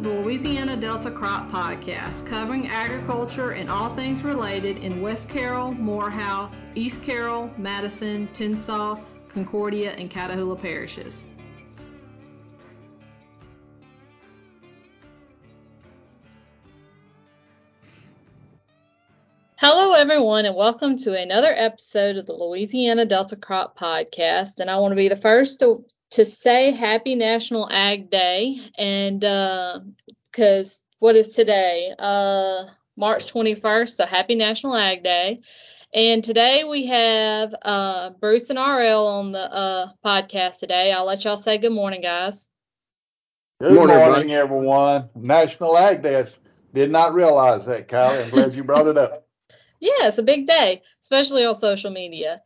The 0.00 0.22
Louisiana 0.22 0.78
Delta 0.78 1.10
Crop 1.10 1.50
Podcast, 1.50 2.26
covering 2.26 2.68
agriculture 2.68 3.50
and 3.50 3.68
all 3.68 3.94
things 3.94 4.24
related 4.24 4.78
in 4.78 5.02
West 5.02 5.28
Carroll, 5.28 5.72
Morehouse, 5.72 6.64
East 6.74 7.02
Carroll, 7.02 7.50
Madison, 7.58 8.26
Tensas, 8.32 8.98
Concordia, 9.28 9.92
and 9.92 10.10
Catahoula 10.10 10.58
parishes. 10.58 11.28
Everyone, 20.20 20.44
and 20.44 20.54
welcome 20.54 20.98
to 20.98 21.18
another 21.18 21.54
episode 21.56 22.16
of 22.16 22.26
the 22.26 22.34
Louisiana 22.34 23.06
Delta 23.06 23.36
Crop 23.36 23.78
Podcast. 23.78 24.60
And 24.60 24.68
I 24.68 24.76
want 24.76 24.92
to 24.92 24.96
be 24.96 25.08
the 25.08 25.16
first 25.16 25.60
to, 25.60 25.82
to 26.10 26.26
say 26.26 26.72
Happy 26.72 27.14
National 27.14 27.66
Ag 27.72 28.10
Day. 28.10 28.58
And 28.76 29.20
because 29.20 30.82
uh, 30.84 30.84
what 30.98 31.16
is 31.16 31.32
today? 31.32 31.94
Uh, 31.98 32.64
March 32.98 33.32
21st. 33.32 33.96
So 33.96 34.04
happy 34.04 34.34
National 34.34 34.76
Ag 34.76 35.02
Day. 35.02 35.40
And 35.94 36.22
today 36.22 36.64
we 36.64 36.84
have 36.84 37.54
uh, 37.62 38.10
Bruce 38.10 38.50
and 38.50 38.58
RL 38.58 39.06
on 39.06 39.32
the 39.32 39.38
uh, 39.38 39.86
podcast 40.04 40.58
today. 40.58 40.92
I'll 40.92 41.06
let 41.06 41.24
y'all 41.24 41.38
say 41.38 41.56
good 41.56 41.72
morning, 41.72 42.02
guys. 42.02 42.46
Good 43.58 43.74
morning, 43.74 43.96
morning 43.96 44.32
everyone. 44.32 45.08
National 45.14 45.78
Ag 45.78 46.02
Day. 46.02 46.26
Did 46.74 46.90
not 46.90 47.14
realize 47.14 47.64
that, 47.64 47.88
Kyle. 47.88 48.22
I'm 48.22 48.28
glad 48.28 48.54
you 48.54 48.64
brought 48.64 48.86
it 48.86 48.98
up. 48.98 49.26
Yeah, 49.80 50.08
it's 50.08 50.18
a 50.18 50.22
big 50.22 50.46
day, 50.46 50.82
especially 51.00 51.44
on 51.44 51.54
social 51.54 51.90
media. 51.90 52.42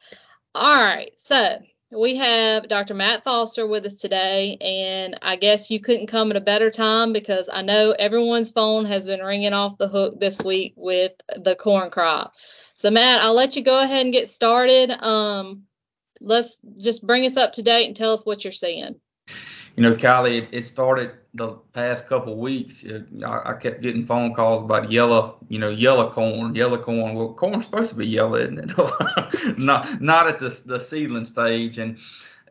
All 0.54 0.72
right, 0.72 1.10
so 1.18 1.58
we 1.90 2.16
have 2.16 2.68
Dr. 2.68 2.94
Matt 2.94 3.24
Foster 3.24 3.66
with 3.66 3.84
us 3.86 3.94
today, 3.94 4.56
and 4.60 5.18
I 5.20 5.36
guess 5.36 5.70
you 5.70 5.80
couldn't 5.80 6.06
come 6.06 6.30
at 6.30 6.36
a 6.36 6.40
better 6.40 6.70
time 6.70 7.12
because 7.12 7.48
I 7.52 7.62
know 7.62 7.90
everyone's 7.90 8.50
phone 8.50 8.84
has 8.86 9.06
been 9.06 9.20
ringing 9.20 9.52
off 9.52 9.78
the 9.78 9.88
hook 9.88 10.18
this 10.20 10.40
week 10.42 10.74
with 10.76 11.12
the 11.36 11.56
corn 11.56 11.90
crop. 11.90 12.34
So, 12.74 12.90
Matt, 12.90 13.20
I'll 13.20 13.34
let 13.34 13.56
you 13.56 13.64
go 13.64 13.82
ahead 13.82 14.04
and 14.04 14.12
get 14.12 14.28
started. 14.28 14.90
Um, 14.90 15.64
let's 16.20 16.58
just 16.78 17.04
bring 17.06 17.26
us 17.26 17.36
up 17.36 17.54
to 17.54 17.62
date 17.62 17.86
and 17.86 17.96
tell 17.96 18.12
us 18.12 18.24
what 18.24 18.44
you're 18.44 18.52
seeing 18.52 19.00
you 19.76 19.82
know, 19.82 19.94
Kylie, 19.94 20.42
it, 20.42 20.48
it 20.52 20.64
started 20.64 21.12
the 21.34 21.52
past 21.72 22.08
couple 22.08 22.36
weeks. 22.36 22.84
It, 22.84 23.06
I, 23.24 23.50
I, 23.50 23.52
kept 23.54 23.82
getting 23.82 24.06
phone 24.06 24.34
calls 24.34 24.62
about 24.62 24.92
yellow, 24.92 25.36
you 25.48 25.58
know, 25.58 25.68
yellow 25.68 26.10
corn, 26.10 26.54
yellow 26.54 26.78
corn. 26.78 27.14
Well, 27.14 27.34
corn's 27.34 27.64
supposed 27.64 27.90
to 27.90 27.96
be 27.96 28.06
yellow, 28.06 28.36
isn't 28.36 28.70
it? 28.70 29.58
not 29.58 30.00
not 30.00 30.28
at 30.28 30.38
the 30.38 30.60
the 30.64 30.78
seedling 30.78 31.24
stage, 31.24 31.78
and 31.78 31.98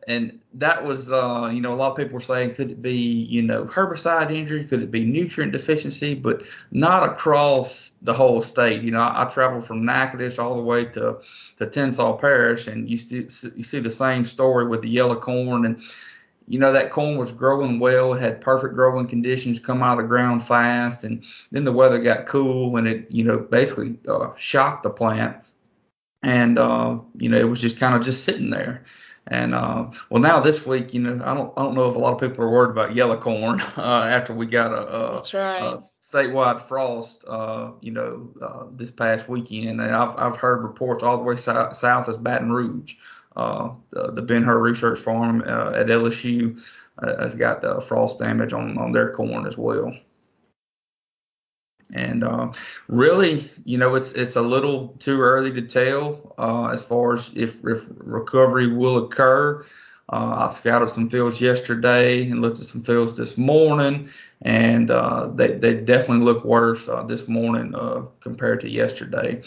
and 0.06 0.38
that 0.52 0.84
was, 0.84 1.10
uh, 1.10 1.50
you 1.52 1.62
know, 1.62 1.72
a 1.72 1.76
lot 1.76 1.92
of 1.92 1.96
people 1.96 2.12
were 2.14 2.20
saying, 2.20 2.54
could 2.54 2.70
it 2.70 2.82
be, 2.82 2.92
you 2.92 3.40
know, 3.40 3.64
herbicide 3.64 4.30
injury? 4.30 4.64
Could 4.64 4.82
it 4.82 4.90
be 4.90 5.04
nutrient 5.04 5.52
deficiency? 5.52 6.14
But 6.14 6.42
not 6.70 7.08
across 7.08 7.92
the 8.02 8.12
whole 8.12 8.42
state. 8.42 8.82
You 8.82 8.90
know, 8.90 9.00
I, 9.00 9.22
I 9.22 9.24
traveled 9.30 9.64
from 9.64 9.84
Natchitoches 9.84 10.38
all 10.38 10.56
the 10.56 10.62
way 10.62 10.84
to 10.86 11.18
to 11.56 11.66
Tensas 11.66 12.20
Parish, 12.20 12.66
and 12.66 12.88
you 12.88 12.96
see 12.96 13.26
you 13.56 13.62
see 13.62 13.80
the 13.80 13.90
same 13.90 14.26
story 14.26 14.66
with 14.66 14.82
the 14.82 14.90
yellow 14.90 15.16
corn 15.16 15.64
and 15.64 15.82
you 16.46 16.58
know 16.58 16.72
that 16.72 16.90
corn 16.90 17.16
was 17.16 17.32
growing 17.32 17.78
well, 17.78 18.12
had 18.12 18.40
perfect 18.40 18.74
growing 18.74 19.06
conditions, 19.06 19.58
come 19.58 19.82
out 19.82 19.98
of 19.98 20.04
the 20.04 20.08
ground 20.08 20.42
fast, 20.42 21.04
and 21.04 21.24
then 21.50 21.64
the 21.64 21.72
weather 21.72 21.98
got 21.98 22.26
cool 22.26 22.76
and 22.76 22.86
it 22.86 23.10
you 23.10 23.24
know 23.24 23.38
basically 23.38 23.98
uh, 24.08 24.28
shocked 24.36 24.82
the 24.82 24.90
plant, 24.90 25.36
and 26.22 26.58
uh, 26.58 26.98
you 27.16 27.28
know 27.28 27.38
it 27.38 27.48
was 27.48 27.60
just 27.60 27.78
kind 27.78 27.94
of 27.94 28.02
just 28.02 28.24
sitting 28.24 28.50
there. 28.50 28.84
And 29.28 29.54
uh, 29.54 29.90
well, 30.10 30.20
now 30.20 30.38
this 30.40 30.66
week, 30.66 30.92
you 30.92 31.00
know, 31.00 31.14
I 31.24 31.32
don't 31.32 31.50
I 31.56 31.62
don't 31.62 31.74
know 31.74 31.88
if 31.88 31.96
a 31.96 31.98
lot 31.98 32.12
of 32.12 32.20
people 32.20 32.44
are 32.44 32.50
worried 32.50 32.72
about 32.72 32.94
yellow 32.94 33.16
corn 33.16 33.60
uh, 33.78 34.06
after 34.10 34.34
we 34.34 34.44
got 34.44 34.70
a, 34.70 34.94
a, 34.94 35.14
right. 35.32 35.62
a 35.62 35.76
statewide 35.76 36.60
frost, 36.60 37.24
uh, 37.26 37.70
you 37.80 37.90
know, 37.90 38.28
uh, 38.42 38.64
this 38.72 38.90
past 38.90 39.28
weekend, 39.28 39.80
and 39.80 39.94
I've 39.96 40.14
I've 40.18 40.36
heard 40.36 40.62
reports 40.62 41.02
all 41.02 41.16
the 41.16 41.22
way 41.22 41.36
south, 41.36 41.74
south 41.74 42.10
as 42.10 42.18
Baton 42.18 42.52
Rouge 42.52 42.96
uh, 43.36 43.70
the, 43.90 44.12
the 44.12 44.22
Ben 44.22 44.42
Hur 44.42 44.58
Research 44.58 44.98
Farm 44.98 45.42
uh, 45.46 45.72
at 45.72 45.86
LSU 45.86 46.60
uh, 46.98 47.22
has 47.22 47.34
got 47.34 47.62
the 47.62 47.80
frost 47.80 48.18
damage 48.18 48.52
on, 48.52 48.78
on 48.78 48.92
their 48.92 49.12
corn 49.12 49.46
as 49.46 49.58
well. 49.58 49.92
And 51.92 52.24
uh, 52.24 52.52
really, 52.88 53.50
you 53.64 53.76
know, 53.76 53.94
it's 53.94 54.12
it's 54.12 54.36
a 54.36 54.42
little 54.42 54.88
too 55.00 55.20
early 55.20 55.52
to 55.52 55.62
tell 55.62 56.34
uh, 56.38 56.68
as 56.72 56.82
far 56.82 57.14
as 57.14 57.30
if, 57.34 57.64
if 57.64 57.86
recovery 57.98 58.72
will 58.72 59.04
occur. 59.04 59.64
Uh, 60.10 60.46
I 60.46 60.50
scouted 60.50 60.88
some 60.88 61.10
fields 61.10 61.40
yesterday 61.40 62.28
and 62.30 62.40
looked 62.40 62.58
at 62.58 62.66
some 62.66 62.82
fields 62.82 63.16
this 63.16 63.36
morning, 63.36 64.08
and 64.42 64.88
they, 65.36 65.56
they 65.58 65.74
definitely 65.74 66.24
look 66.24 66.44
worse 66.44 66.88
this 67.06 67.26
morning 67.26 67.74
compared 68.20 68.60
to 68.60 68.68
yesterday. 68.68 69.42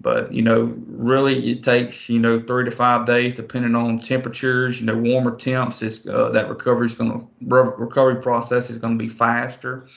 But 0.00 0.32
you 0.32 0.42
know, 0.42 0.74
really, 0.86 1.50
it 1.50 1.62
takes 1.62 2.08
you 2.08 2.20
know 2.20 2.38
three 2.40 2.64
to 2.64 2.70
five 2.70 3.04
days, 3.04 3.34
depending 3.34 3.74
on 3.74 4.00
temperatures. 4.00 4.80
You 4.80 4.86
know, 4.86 4.96
warmer 4.96 5.34
temps 5.34 5.82
is 5.82 6.06
uh, 6.06 6.30
that 6.30 6.48
recovery 6.48 6.86
is 6.86 6.94
going 6.94 7.12
to 7.12 7.26
recovery 7.40 8.22
process 8.22 8.70
is 8.70 8.78
going 8.78 8.96
to 8.96 9.02
be 9.02 9.08
faster. 9.08 9.88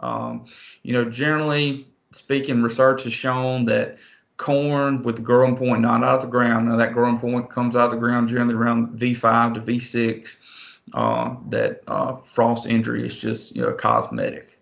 Um, 0.00 0.46
you 0.82 0.92
know, 0.92 1.04
generally 1.04 1.86
speaking, 2.10 2.62
research 2.62 3.04
has 3.04 3.12
shown 3.12 3.64
that 3.66 3.98
corn 4.36 5.02
with 5.02 5.16
the 5.16 5.22
growing 5.22 5.56
point 5.56 5.82
not 5.82 6.02
out 6.02 6.16
of 6.16 6.22
the 6.22 6.28
ground. 6.28 6.68
Now 6.68 6.76
that 6.76 6.92
growing 6.92 7.18
point 7.18 7.48
comes 7.48 7.76
out 7.76 7.86
of 7.86 7.90
the 7.92 7.96
ground 7.98 8.28
generally 8.28 8.54
around 8.54 8.98
V5 8.98 9.54
to 9.54 9.60
V6. 9.60 10.36
Uh, 10.92 11.36
that 11.48 11.80
uh, 11.86 12.16
frost 12.16 12.66
injury 12.66 13.06
is 13.06 13.18
just 13.18 13.56
you 13.56 13.62
know 13.62 13.72
cosmetic. 13.72 14.60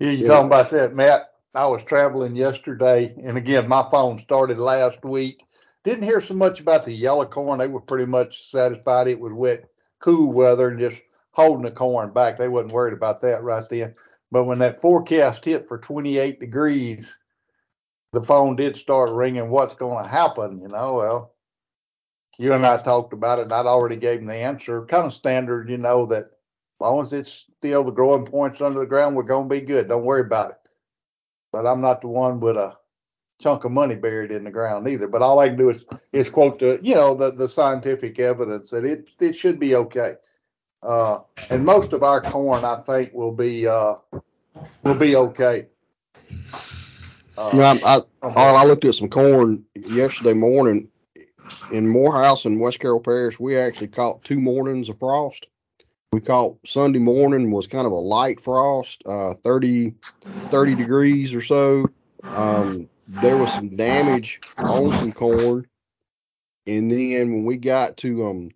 Yeah, 0.00 0.10
you 0.10 0.26
talking 0.26 0.46
about 0.46 0.70
that, 0.70 0.94
Matt? 0.94 1.35
I 1.56 1.66
was 1.68 1.82
traveling 1.82 2.36
yesterday, 2.36 3.14
and 3.24 3.38
again, 3.38 3.66
my 3.66 3.82
phone 3.90 4.18
started 4.18 4.58
last 4.58 5.02
week. 5.02 5.42
Didn't 5.84 6.02
hear 6.02 6.20
so 6.20 6.34
much 6.34 6.60
about 6.60 6.84
the 6.84 6.92
yellow 6.92 7.24
corn. 7.24 7.58
They 7.58 7.66
were 7.66 7.80
pretty 7.80 8.04
much 8.04 8.50
satisfied 8.50 9.08
it 9.08 9.18
was 9.18 9.32
wet, 9.32 9.64
cool 9.98 10.30
weather, 10.30 10.68
and 10.68 10.78
just 10.78 11.00
holding 11.30 11.64
the 11.64 11.70
corn 11.70 12.12
back. 12.12 12.36
They 12.36 12.48
wasn't 12.48 12.74
worried 12.74 12.92
about 12.92 13.22
that 13.22 13.42
right 13.42 13.64
then. 13.70 13.94
But 14.30 14.44
when 14.44 14.58
that 14.58 14.82
forecast 14.82 15.46
hit 15.46 15.66
for 15.66 15.78
28 15.78 16.40
degrees, 16.40 17.18
the 18.12 18.22
phone 18.22 18.56
did 18.56 18.76
start 18.76 19.08
ringing. 19.12 19.48
What's 19.48 19.74
going 19.74 20.04
to 20.04 20.10
happen? 20.10 20.60
You 20.60 20.68
know, 20.68 20.94
well, 20.96 21.34
you 22.38 22.52
and 22.52 22.66
I 22.66 22.76
talked 22.76 23.14
about 23.14 23.38
it, 23.38 23.44
and 23.44 23.52
I'd 23.54 23.64
already 23.64 23.96
gave 23.96 24.18
them 24.18 24.26
the 24.26 24.34
answer. 24.34 24.84
Kind 24.84 25.06
of 25.06 25.14
standard, 25.14 25.70
you 25.70 25.78
know, 25.78 26.04
that 26.04 26.24
as 26.24 26.80
long 26.80 27.00
as 27.00 27.14
it's 27.14 27.46
still 27.56 27.82
the 27.82 27.92
growing 27.92 28.26
points 28.26 28.60
under 28.60 28.80
the 28.80 28.86
ground, 28.86 29.16
we're 29.16 29.22
going 29.22 29.48
to 29.48 29.54
be 29.54 29.62
good. 29.62 29.88
Don't 29.88 30.04
worry 30.04 30.20
about 30.20 30.50
it 30.50 30.65
but 31.52 31.66
I'm 31.66 31.80
not 31.80 32.00
the 32.00 32.08
one 32.08 32.40
with 32.40 32.56
a 32.56 32.76
chunk 33.40 33.64
of 33.64 33.72
money 33.72 33.94
buried 33.94 34.32
in 34.32 34.44
the 34.44 34.50
ground 34.50 34.88
either. 34.88 35.08
But 35.08 35.22
all 35.22 35.38
I 35.38 35.48
can 35.48 35.56
do 35.56 35.70
is 35.70 35.84
is 36.12 36.30
quote 36.30 36.58
the 36.58 36.80
you 36.82 36.94
know 36.94 37.14
the 37.14 37.32
the 37.32 37.48
scientific 37.48 38.18
evidence 38.18 38.70
that 38.70 38.84
it 38.84 39.06
it 39.20 39.34
should 39.34 39.58
be 39.58 39.74
okay. 39.74 40.14
Uh, 40.82 41.20
and 41.50 41.64
most 41.64 41.92
of 41.92 42.02
our 42.02 42.20
corn, 42.20 42.64
I 42.64 42.76
think, 42.76 43.12
will 43.12 43.32
be 43.32 43.66
uh, 43.66 43.96
will 44.84 44.94
be 44.94 45.16
okay. 45.16 45.66
Uh, 47.38 47.50
you 47.52 47.58
know, 47.58 47.78
I, 47.84 48.00
I, 48.22 48.28
I 48.28 48.64
looked 48.64 48.84
at 48.84 48.94
some 48.94 49.08
corn 49.08 49.64
yesterday 49.74 50.32
morning 50.32 50.88
in 51.72 51.86
Morehouse 51.86 52.46
and 52.46 52.60
West 52.60 52.80
Carroll 52.80 53.00
Parish. 53.00 53.38
We 53.38 53.58
actually 53.58 53.88
caught 53.88 54.24
two 54.24 54.40
mornings 54.40 54.88
of 54.88 54.98
frost 54.98 55.46
we 56.12 56.20
caught 56.20 56.56
Sunday 56.64 56.98
morning 56.98 57.50
was 57.50 57.66
kind 57.66 57.86
of 57.86 57.92
a 57.92 57.96
light 57.96 58.40
frost, 58.40 59.02
uh, 59.06 59.34
30, 59.34 59.94
30 60.50 60.74
degrees 60.74 61.34
or 61.34 61.40
so. 61.40 61.86
Um, 62.34 62.88
there 63.06 63.38
was 63.38 63.52
some 63.52 63.76
damage 63.76 64.40
on 64.66 64.92
some 64.92 65.12
corn. 65.12 65.66
And 66.66 66.90
then 66.90 67.32
when 67.32 67.44
we 67.44 67.56
got 67.56 67.96
to, 67.98 68.24
um, 68.26 68.50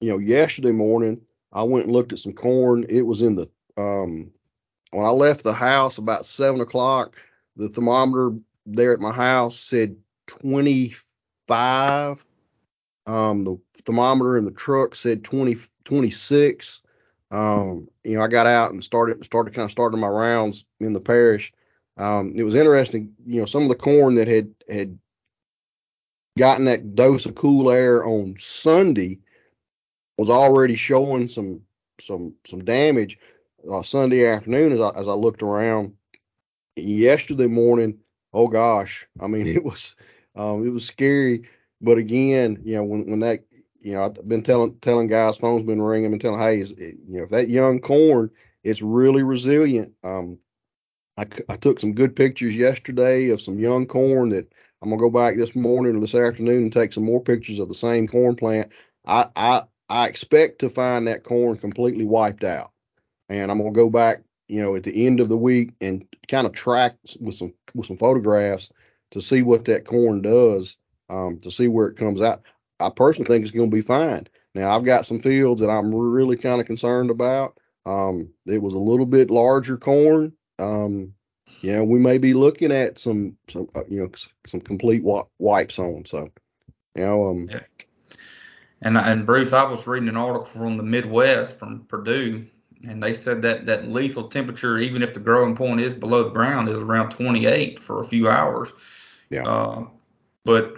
you 0.00 0.10
know, 0.10 0.18
yesterday 0.18 0.72
morning, 0.72 1.20
I 1.52 1.62
went 1.62 1.86
and 1.86 1.92
looked 1.94 2.12
at 2.12 2.18
some 2.18 2.32
corn. 2.32 2.86
It 2.88 3.02
was 3.02 3.20
in 3.20 3.36
the, 3.36 3.48
um, 3.76 4.30
when 4.92 5.06
I 5.06 5.10
left 5.10 5.44
the 5.44 5.52
house 5.52 5.98
about 5.98 6.26
seven 6.26 6.60
o'clock, 6.60 7.16
the 7.56 7.68
thermometer 7.68 8.32
there 8.66 8.92
at 8.92 9.00
my 9.00 9.12
house 9.12 9.58
said 9.58 9.96
25. 10.26 12.24
Um, 13.10 13.42
the 13.42 13.58
thermometer 13.84 14.36
in 14.38 14.44
the 14.44 14.52
truck 14.52 14.94
said 14.94 15.24
20, 15.24 15.56
26. 15.84 16.82
Um, 17.32 17.88
you 18.04 18.16
know, 18.16 18.22
I 18.22 18.28
got 18.28 18.46
out 18.46 18.70
and 18.72 18.84
started 18.84 19.24
started 19.24 19.52
kind 19.52 19.64
of 19.64 19.72
starting 19.72 19.98
my 19.98 20.06
rounds 20.08 20.64
in 20.78 20.92
the 20.92 21.00
parish. 21.00 21.52
Um, 21.96 22.32
it 22.36 22.44
was 22.44 22.54
interesting, 22.54 23.12
you 23.26 23.40
know, 23.40 23.46
some 23.46 23.64
of 23.64 23.68
the 23.68 23.74
corn 23.74 24.14
that 24.14 24.28
had 24.28 24.54
had 24.68 24.96
gotten 26.38 26.64
that 26.66 26.94
dose 26.94 27.26
of 27.26 27.34
cool 27.34 27.70
air 27.70 28.06
on 28.06 28.36
Sunday 28.38 29.18
was 30.16 30.30
already 30.30 30.76
showing 30.76 31.26
some 31.26 31.60
some 32.00 32.32
some 32.46 32.64
damage 32.64 33.18
uh, 33.72 33.82
Sunday 33.82 34.24
afternoon 34.26 34.72
as 34.72 34.80
I, 34.80 34.90
as 34.90 35.08
I 35.08 35.14
looked 35.14 35.42
around. 35.42 35.94
Yesterday 36.76 37.48
morning, 37.48 37.98
oh 38.32 38.46
gosh, 38.46 39.08
I 39.18 39.26
mean 39.26 39.46
it 39.56 39.64
was 39.64 39.96
um, 40.36 40.64
it 40.64 40.70
was 40.70 40.86
scary. 40.86 41.48
But 41.80 41.98
again, 41.98 42.60
you 42.64 42.74
know, 42.74 42.84
when 42.84 43.06
when 43.10 43.20
that 43.20 43.44
you 43.80 43.92
know, 43.94 44.04
I've 44.04 44.28
been 44.28 44.42
telling 44.42 44.74
telling 44.80 45.06
guys, 45.08 45.38
phones 45.38 45.62
been 45.62 45.82
ringing, 45.82 46.12
and 46.12 46.20
telling, 46.20 46.40
hey, 46.40 46.60
is, 46.60 46.72
you 46.78 46.98
know, 47.08 47.22
if 47.24 47.30
that 47.30 47.48
young 47.48 47.80
corn, 47.80 48.30
it's 48.64 48.82
really 48.82 49.22
resilient. 49.22 49.92
Um, 50.04 50.38
I, 51.16 51.26
I 51.48 51.56
took 51.56 51.80
some 51.80 51.92
good 51.94 52.16
pictures 52.16 52.56
yesterday 52.56 53.28
of 53.30 53.40
some 53.40 53.58
young 53.58 53.86
corn 53.86 54.30
that 54.30 54.52
I'm 54.82 54.90
gonna 54.90 55.00
go 55.00 55.10
back 55.10 55.36
this 55.36 55.54
morning 55.54 55.96
or 55.96 56.00
this 56.00 56.14
afternoon 56.14 56.64
and 56.64 56.72
take 56.72 56.92
some 56.92 57.04
more 57.04 57.22
pictures 57.22 57.58
of 57.58 57.68
the 57.68 57.74
same 57.74 58.08
corn 58.08 58.36
plant. 58.36 58.72
I 59.06 59.28
I 59.36 59.62
I 59.88 60.08
expect 60.08 60.60
to 60.60 60.68
find 60.70 61.06
that 61.06 61.24
corn 61.24 61.56
completely 61.58 62.04
wiped 62.04 62.44
out, 62.44 62.72
and 63.28 63.50
I'm 63.50 63.58
gonna 63.58 63.72
go 63.72 63.90
back, 63.90 64.22
you 64.48 64.60
know, 64.62 64.76
at 64.76 64.84
the 64.84 65.06
end 65.06 65.20
of 65.20 65.28
the 65.28 65.36
week 65.36 65.72
and 65.80 66.06
kind 66.28 66.46
of 66.46 66.52
track 66.54 66.96
with 67.20 67.36
some 67.36 67.54
with 67.74 67.86
some 67.86 67.96
photographs 67.98 68.70
to 69.12 69.20
see 69.20 69.42
what 69.42 69.64
that 69.66 69.84
corn 69.84 70.22
does, 70.22 70.76
um, 71.10 71.40
to 71.40 71.50
see 71.50 71.68
where 71.68 71.88
it 71.88 71.96
comes 71.96 72.22
out. 72.22 72.42
I 72.78 72.88
personally 72.88 73.28
think 73.28 73.42
it's 73.42 73.50
going 73.50 73.70
to 73.70 73.76
be 73.76 73.82
fine. 73.82 74.26
Now 74.54 74.74
I've 74.74 74.84
got 74.84 75.04
some 75.04 75.20
fields 75.20 75.60
that 75.60 75.68
I'm 75.68 75.94
really 75.94 76.36
kind 76.36 76.60
of 76.60 76.66
concerned 76.66 77.10
about. 77.10 77.58
Um, 77.86 78.30
it 78.46 78.62
was 78.62 78.74
a 78.74 78.78
little 78.78 79.06
bit 79.06 79.30
larger 79.30 79.76
corn. 79.76 80.32
Um, 80.58 81.14
you 81.60 81.72
know, 81.72 81.84
we 81.84 81.98
may 81.98 82.18
be 82.18 82.32
looking 82.32 82.72
at 82.72 82.98
some 82.98 83.36
some 83.48 83.68
uh, 83.74 83.82
you 83.88 84.00
know 84.00 84.10
some 84.46 84.60
complete 84.60 85.02
wi- 85.02 85.24
wipes 85.38 85.78
on. 85.78 86.04
So, 86.06 86.28
you 86.94 87.04
know, 87.04 87.28
um, 87.28 87.48
Yeah. 87.50 87.60
And 88.82 88.96
and 88.96 89.26
Bruce, 89.26 89.52
I 89.52 89.64
was 89.64 89.86
reading 89.86 90.08
an 90.08 90.16
article 90.16 90.46
from 90.46 90.78
the 90.78 90.82
Midwest 90.82 91.58
from 91.58 91.84
Purdue, 91.86 92.46
and 92.88 93.02
they 93.02 93.12
said 93.12 93.42
that 93.42 93.66
that 93.66 93.88
lethal 93.88 94.28
temperature, 94.28 94.78
even 94.78 95.02
if 95.02 95.12
the 95.12 95.20
growing 95.20 95.54
point 95.54 95.80
is 95.80 95.92
below 95.92 96.24
the 96.24 96.30
ground, 96.30 96.68
is 96.68 96.82
around 96.82 97.10
28 97.10 97.78
for 97.78 98.00
a 98.00 98.04
few 98.04 98.28
hours. 98.28 98.70
Yeah. 99.28 99.44
Uh, 99.44 99.84
but 100.44 100.74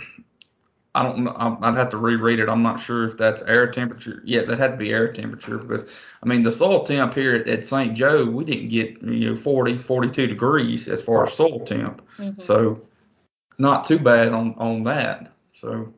I 0.95 1.03
don't 1.03 1.21
know. 1.21 1.31
I'm- 1.33 1.59
I'd 1.63 1.75
have 1.75 1.89
to 1.91 1.97
reread 1.97 2.39
it. 2.39 2.49
I'm 2.49 2.63
not 2.63 2.79
sure 2.81 3.05
if 3.05 3.17
that's 3.17 3.43
air 3.43 3.71
temperature. 3.71 4.23
Yeah, 4.25 4.43
that 4.45 4.59
had 4.59 4.73
to 4.73 4.77
be 4.77 4.91
air 4.91 5.13
temperature 5.13 5.59
because 5.59 5.85
I 6.23 6.29
mean 6.29 6.43
the 6.43 6.53
soil 6.53 6.83
temp 6.85 7.15
here 7.15 7.35
at, 7.35 7.49
at 7.49 7.67
St. 7.67 7.95
Joe, 7.95 8.27
we 8.27 8.45
didn't 8.45 8.69
get 8.69 9.03
you 9.03 9.31
know 9.31 9.37
40, 9.37 9.79
42 9.79 10.27
degrees 10.27 10.89
as 10.89 11.03
far 11.03 11.25
as 11.25 11.33
soil 11.33 11.61
temp. 11.61 12.03
Mhm. 12.19 12.41
So 12.41 12.83
not 13.59 13.85
too 13.85 13.99
bad 13.99 14.33
on 14.33 14.55
on 14.59 14.85
that. 14.85 15.33
So 15.55 15.93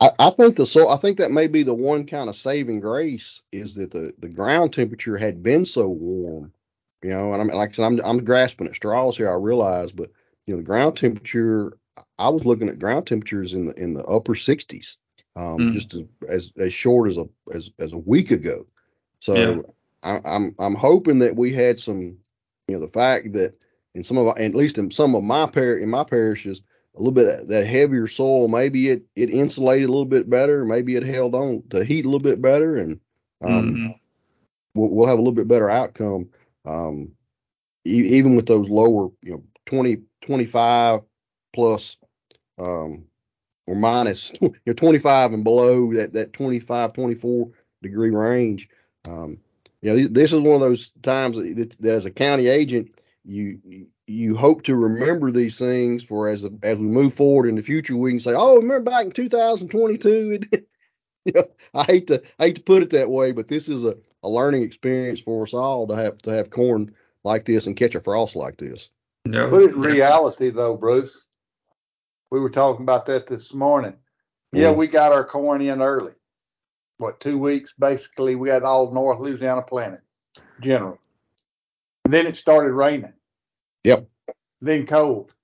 I, 0.00 0.10
I 0.18 0.30
think 0.30 0.56
the 0.56 0.66
soil, 0.66 0.90
I 0.90 0.96
think 0.96 1.18
that 1.18 1.30
may 1.32 1.46
be 1.48 1.62
the 1.62 1.74
one 1.74 2.06
kind 2.06 2.28
of 2.28 2.36
saving 2.36 2.80
grace 2.80 3.42
is 3.52 3.74
that 3.76 3.90
the 3.92 4.12
the 4.18 4.28
ground 4.28 4.72
temperature 4.72 5.16
had 5.16 5.42
been 5.42 5.64
so 5.64 5.88
warm, 5.88 6.52
you 7.02 7.10
know. 7.10 7.32
And 7.32 7.42
I'm 7.42 7.48
like 7.48 7.70
I 7.70 7.72
said, 7.72 7.84
I'm 7.86 8.00
I'm 8.04 8.24
grasping 8.24 8.68
at 8.68 8.74
straws 8.76 9.16
here. 9.16 9.30
I 9.30 9.36
realize, 9.36 9.92
but 9.92 10.10
you 10.46 10.54
know, 10.54 10.58
the 10.58 10.66
ground 10.66 10.96
temperature. 10.96 11.78
I 12.18 12.28
was 12.28 12.44
looking 12.44 12.68
at 12.68 12.78
ground 12.78 13.06
temperatures 13.06 13.52
in 13.52 13.66
the 13.66 13.74
in 13.74 13.94
the 13.94 14.04
upper 14.04 14.34
60s, 14.34 14.96
um, 15.36 15.58
Mm. 15.58 15.72
just 15.72 15.94
as, 16.28 16.52
as 16.56 16.72
short 16.72 17.08
as 17.10 17.18
a 17.18 17.28
as 17.54 17.70
as 17.78 17.92
a 17.92 17.98
week 17.98 18.30
ago. 18.30 18.66
So 19.20 19.36
Yeah. 19.36 19.62
I, 20.02 20.20
I'm 20.24 20.54
I'm 20.58 20.74
hoping 20.74 21.18
that 21.20 21.36
we 21.36 21.52
had 21.52 21.78
some, 21.80 22.00
you 22.68 22.74
know, 22.76 22.80
the 22.80 22.88
fact 22.88 23.32
that 23.32 23.54
in 23.94 24.02
some 24.02 24.18
of 24.18 24.26
our, 24.28 24.38
at 24.38 24.54
least 24.54 24.78
in 24.78 24.90
some 24.90 25.14
of 25.14 25.24
my 25.24 25.46
par 25.46 25.74
in 25.78 25.88
my 25.90 26.04
parishes, 26.04 26.62
a 26.94 26.98
little 26.98 27.12
bit 27.12 27.48
that 27.48 27.66
heavier 27.66 28.06
soil, 28.06 28.48
maybe 28.48 28.88
it 28.90 29.02
it 29.16 29.30
insulated 29.30 29.88
a 29.88 29.92
little 29.92 30.04
bit 30.04 30.28
better, 30.30 30.64
maybe 30.64 30.96
it 30.96 31.02
held 31.02 31.34
on 31.34 31.62
to 31.70 31.84
heat 31.84 32.04
a 32.04 32.08
little 32.08 32.20
bit 32.20 32.40
better, 32.40 32.76
and 32.76 33.00
um, 33.42 33.76
mhm. 33.76 33.94
we'll, 34.74 34.90
we'll 34.90 35.06
have 35.08 35.18
a 35.18 35.22
little 35.22 35.32
bit 35.32 35.48
better 35.48 35.70
outcome. 35.70 36.28
Um, 36.64 37.12
e- 37.84 38.16
even 38.16 38.36
with 38.36 38.46
those 38.46 38.68
lower, 38.68 39.10
you 39.22 39.32
know, 39.32 39.42
20, 39.66 39.98
25 40.22 41.00
plus, 41.52 41.96
um, 42.58 43.04
or 43.66 43.76
minus, 43.76 44.32
you 44.40 44.54
know, 44.66 44.72
25 44.72 45.32
and 45.32 45.44
below 45.44 45.92
that, 45.94 46.12
that 46.12 46.32
25, 46.32 46.92
24 46.92 47.50
degree 47.82 48.10
range. 48.10 48.68
Um, 49.06 49.38
you 49.82 49.92
know, 49.94 50.08
this 50.08 50.32
is 50.32 50.40
one 50.40 50.54
of 50.54 50.60
those 50.60 50.90
times 51.02 51.36
that, 51.36 51.76
that 51.78 51.94
as 51.94 52.06
a 52.06 52.10
county 52.10 52.48
agent, 52.48 52.90
you, 53.24 53.86
you 54.06 54.36
hope 54.36 54.62
to 54.64 54.74
remember 54.74 55.30
these 55.30 55.58
things 55.58 56.02
for 56.02 56.28
as, 56.28 56.46
as 56.62 56.78
we 56.78 56.86
move 56.86 57.12
forward 57.14 57.48
in 57.48 57.54
the 57.54 57.62
future, 57.62 57.96
we 57.96 58.10
can 58.10 58.20
say, 58.20 58.34
oh, 58.34 58.56
remember 58.56 58.90
back 58.90 59.04
in 59.04 59.12
2022, 59.12 60.40
it, 60.50 60.64
you 61.24 61.32
know, 61.34 61.44
I 61.74 61.84
hate 61.84 62.06
to 62.08 62.22
I 62.38 62.46
hate 62.46 62.56
to 62.56 62.62
put 62.62 62.82
it 62.82 62.90
that 62.90 63.10
way, 63.10 63.32
but 63.32 63.48
this 63.48 63.68
is 63.68 63.84
a, 63.84 63.96
a 64.22 64.28
learning 64.28 64.62
experience 64.62 65.20
for 65.20 65.42
us 65.42 65.52
all 65.52 65.86
to 65.86 65.94
have 65.94 66.18
to 66.22 66.30
have 66.30 66.50
corn 66.50 66.94
like 67.22 67.44
this 67.44 67.66
and 67.66 67.76
catch 67.76 67.94
a 67.94 68.00
frost 68.00 68.34
like 68.34 68.56
this. 68.56 68.88
Yeah. 69.26 69.48
Put 69.48 69.62
it 69.62 69.74
in 69.74 69.80
reality 69.80 70.50
though, 70.50 70.76
Bruce. 70.76 71.26
We 72.30 72.40
were 72.40 72.50
talking 72.50 72.82
about 72.82 73.06
that 73.06 73.26
this 73.26 73.54
morning. 73.54 73.96
Yeah, 74.52 74.72
Mhm. 74.72 74.76
we 74.76 74.86
got 74.86 75.12
our 75.12 75.24
corn 75.24 75.60
in 75.62 75.80
early. 75.82 76.14
What, 76.98 77.20
two 77.20 77.38
weeks 77.38 77.72
basically? 77.78 78.34
We 78.34 78.48
had 78.48 78.62
all 78.64 78.90
North 78.92 79.20
Louisiana 79.20 79.62
planted, 79.62 80.02
general. 80.60 80.98
then 82.04 82.26
it 82.26 82.36
started 82.36 82.72
raining. 82.72 83.12
Yep. 83.84 84.08
Then 84.62 84.86
cold. 84.86 85.34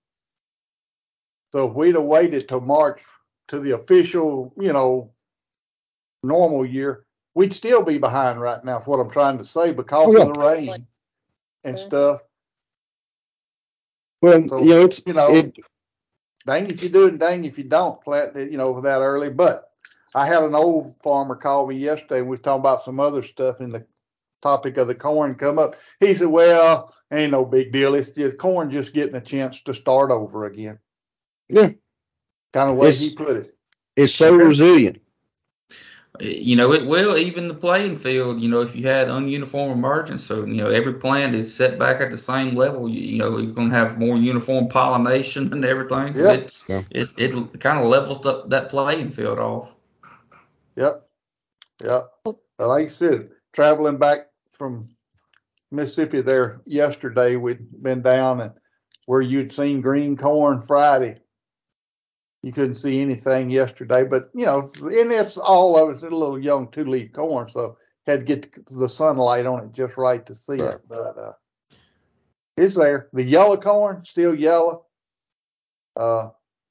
So 1.52 1.68
if 1.68 1.74
we'd 1.74 1.94
have 1.94 2.04
waited 2.04 2.48
till 2.48 2.60
March 2.62 3.04
to 3.48 3.60
the 3.60 3.72
official, 3.72 4.52
you 4.58 4.72
know, 4.72 5.12
normal 6.22 6.64
year, 6.64 7.06
we'd 7.34 7.52
still 7.52 7.82
be 7.84 7.98
behind 7.98 8.40
right 8.40 8.64
now. 8.64 8.78
Is 8.80 8.86
what 8.86 8.98
I'm 8.98 9.10
trying 9.10 9.36
to 9.38 9.44
say 9.44 9.72
because 9.72 10.08
Oh, 10.08 10.18
yeah. 10.18 10.22
of 10.22 10.32
the 10.34 10.40
rain 10.40 10.86
and 11.64 11.78
stuff. 11.78 12.22
Well, 14.22 14.48
So, 14.48 14.58
you 14.62 14.70
know, 14.70 14.84
it's 14.86 15.02
You 15.06 15.12
know, 15.12 15.34
it, 15.34 15.56
dang 16.46 16.70
if 16.70 16.82
you 16.82 16.88
do 16.88 17.08
and 17.08 17.18
dang 17.18 17.44
if 17.44 17.58
you 17.58 17.64
don't 17.64 18.00
plant 18.02 18.36
it, 18.36 18.50
you 18.50 18.58
know, 18.58 18.80
that 18.80 19.00
early. 19.00 19.30
But 19.30 19.70
I 20.14 20.26
had 20.26 20.42
an 20.42 20.54
old 20.54 20.94
farmer 21.02 21.36
call 21.36 21.66
me 21.66 21.76
yesterday. 21.76 22.18
And 22.18 22.26
we 22.28 22.36
were 22.36 22.42
talking 22.42 22.60
about 22.60 22.82
some 22.82 23.00
other 23.00 23.22
stuff 23.22 23.60
in 23.60 23.70
the 23.70 23.84
topic 24.42 24.76
of 24.76 24.86
the 24.86 24.94
corn 24.94 25.34
come 25.34 25.58
up. 25.58 25.74
He 26.00 26.14
said, 26.14 26.28
Well, 26.28 26.94
ain't 27.12 27.32
no 27.32 27.44
big 27.44 27.72
deal. 27.72 27.94
It's 27.94 28.10
just 28.10 28.38
corn 28.38 28.70
just 28.70 28.94
getting 28.94 29.14
a 29.16 29.20
chance 29.20 29.60
to 29.62 29.74
start 29.74 30.10
over 30.10 30.44
again. 30.46 30.78
Yeah. 31.48 31.70
Kind 32.52 32.70
of 32.70 32.76
way 32.76 32.88
It's- 32.88 33.02
he 33.02 33.14
put 33.14 33.36
it. 33.36 33.56
it's 33.96 34.14
so 34.14 34.34
resilient. 34.34 35.00
You 36.20 36.54
know, 36.54 36.72
it 36.72 36.86
will 36.86 37.16
even 37.16 37.48
the 37.48 37.54
playing 37.54 37.96
field. 37.96 38.40
You 38.40 38.48
know, 38.48 38.60
if 38.60 38.76
you 38.76 38.86
had 38.86 39.08
ununiform 39.08 39.72
emergence, 39.72 40.24
so 40.24 40.44
you 40.44 40.54
know 40.54 40.70
every 40.70 40.94
plant 40.94 41.34
is 41.34 41.52
set 41.54 41.78
back 41.78 42.00
at 42.00 42.10
the 42.10 42.18
same 42.18 42.54
level. 42.54 42.88
You, 42.88 43.00
you 43.00 43.18
know, 43.18 43.36
you're 43.38 43.52
going 43.52 43.70
to 43.70 43.76
have 43.76 43.98
more 43.98 44.16
uniform 44.16 44.68
pollination 44.68 45.52
and 45.52 45.64
everything. 45.64 46.14
So 46.14 46.22
Yeah. 46.22 46.32
it, 46.32 46.52
Yeah. 46.68 46.82
it 46.90 47.10
it 47.18 47.60
kind 47.60 47.80
of 47.80 47.86
levels 47.86 48.24
up 48.26 48.48
that 48.50 48.68
playing 48.68 49.10
field 49.10 49.40
off. 49.40 49.74
Yep. 50.76 51.08
Yep. 51.82 52.10
Like 52.60 52.84
I 52.84 52.88
said, 52.88 53.30
traveling 53.52 53.96
back 53.96 54.28
from 54.52 54.86
Mississippi 55.72 56.20
there 56.20 56.60
yesterday, 56.64 57.34
we'd 57.34 57.82
been 57.82 58.02
down 58.02 58.40
and 58.40 58.52
where 59.06 59.20
you'd 59.20 59.50
seen 59.50 59.80
green 59.80 60.16
corn 60.16 60.62
Friday. 60.62 61.16
You 62.44 62.52
couldn't 62.52 62.74
see 62.74 63.00
anything 63.00 63.48
yesterday, 63.48 64.04
but 64.04 64.28
you 64.34 64.44
know, 64.44 64.68
and 64.82 65.10
it's 65.10 65.38
all 65.38 65.78
of 65.78 65.88
it's 65.94 66.02
a 66.02 66.10
little 66.10 66.38
young 66.38 66.68
two 66.70 66.84
leaf 66.84 67.10
corn, 67.14 67.48
so 67.48 67.78
had 68.06 68.20
to 68.20 68.26
get 68.26 68.66
the 68.70 68.86
sunlight 68.86 69.46
on 69.46 69.64
it 69.64 69.72
just 69.72 69.96
right 69.96 70.26
to 70.26 70.34
see 70.34 70.58
Right. 70.58 70.74
it. 70.74 70.82
But 70.86 71.16
uh, 71.16 71.32
it's 72.58 72.74
there. 72.74 73.08
The 73.14 73.22
yellow 73.24 73.56
corn 73.56 74.04
still 74.04 74.34
yellow. 74.34 74.84
Uh, 75.96 76.28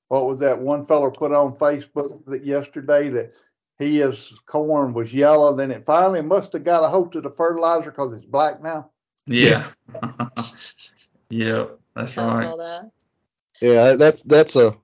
what 0.09 0.27
was 0.27 0.39
that 0.41 0.59
one 0.61 0.83
feller 0.85 1.09
put 1.09 1.31
on 1.31 1.55
Facebook 1.55 2.23
that 2.27 2.45
yesterday 2.45 3.09
that 3.09 3.33
he 3.79 3.97
his 3.97 4.31
corn 4.45 4.93
was 4.93 5.11
yellow, 5.11 5.55
then 5.55 5.71
it 5.71 5.87
finally 5.87 6.21
must 6.21 6.53
have 6.53 6.63
got 6.63 6.83
a 6.83 6.87
hold 6.87 7.15
of 7.15 7.23
the 7.23 7.31
fertilizer 7.31 7.89
because 7.89 8.13
it's 8.13 8.25
black 8.25 8.61
now. 8.61 8.91
Yeah. 9.25 9.65
yeah, 11.31 11.65
that's 11.95 12.15
I 12.15 12.27
right. 12.27 12.43
saw 12.45 12.55
that. 12.57 12.91
Yeah, 13.59 13.93
that's 13.95 14.21
that's 14.21 14.55
a 14.55 14.75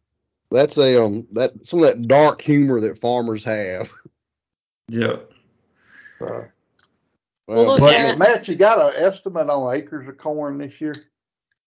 that's 0.51 0.77
a 0.77 1.03
um 1.03 1.27
that 1.31 1.65
some 1.65 1.83
of 1.83 1.87
that 1.87 2.07
dark 2.07 2.41
humor 2.41 2.79
that 2.81 2.99
farmers 2.99 3.43
have. 3.43 3.91
Yeah. 4.91 5.17
Uh, 6.19 6.45
Well, 7.47 7.65
look, 7.65 7.79
but 7.79 7.93
Yeah. 7.93 8.15
Matt, 8.15 8.47
you 8.47 8.55
got 8.55 8.79
an 8.79 9.03
estimate 9.03 9.47
on 9.47 9.75
acres 9.75 10.09
of 10.09 10.17
corn 10.17 10.57
this 10.57 10.81
year? 10.81 10.95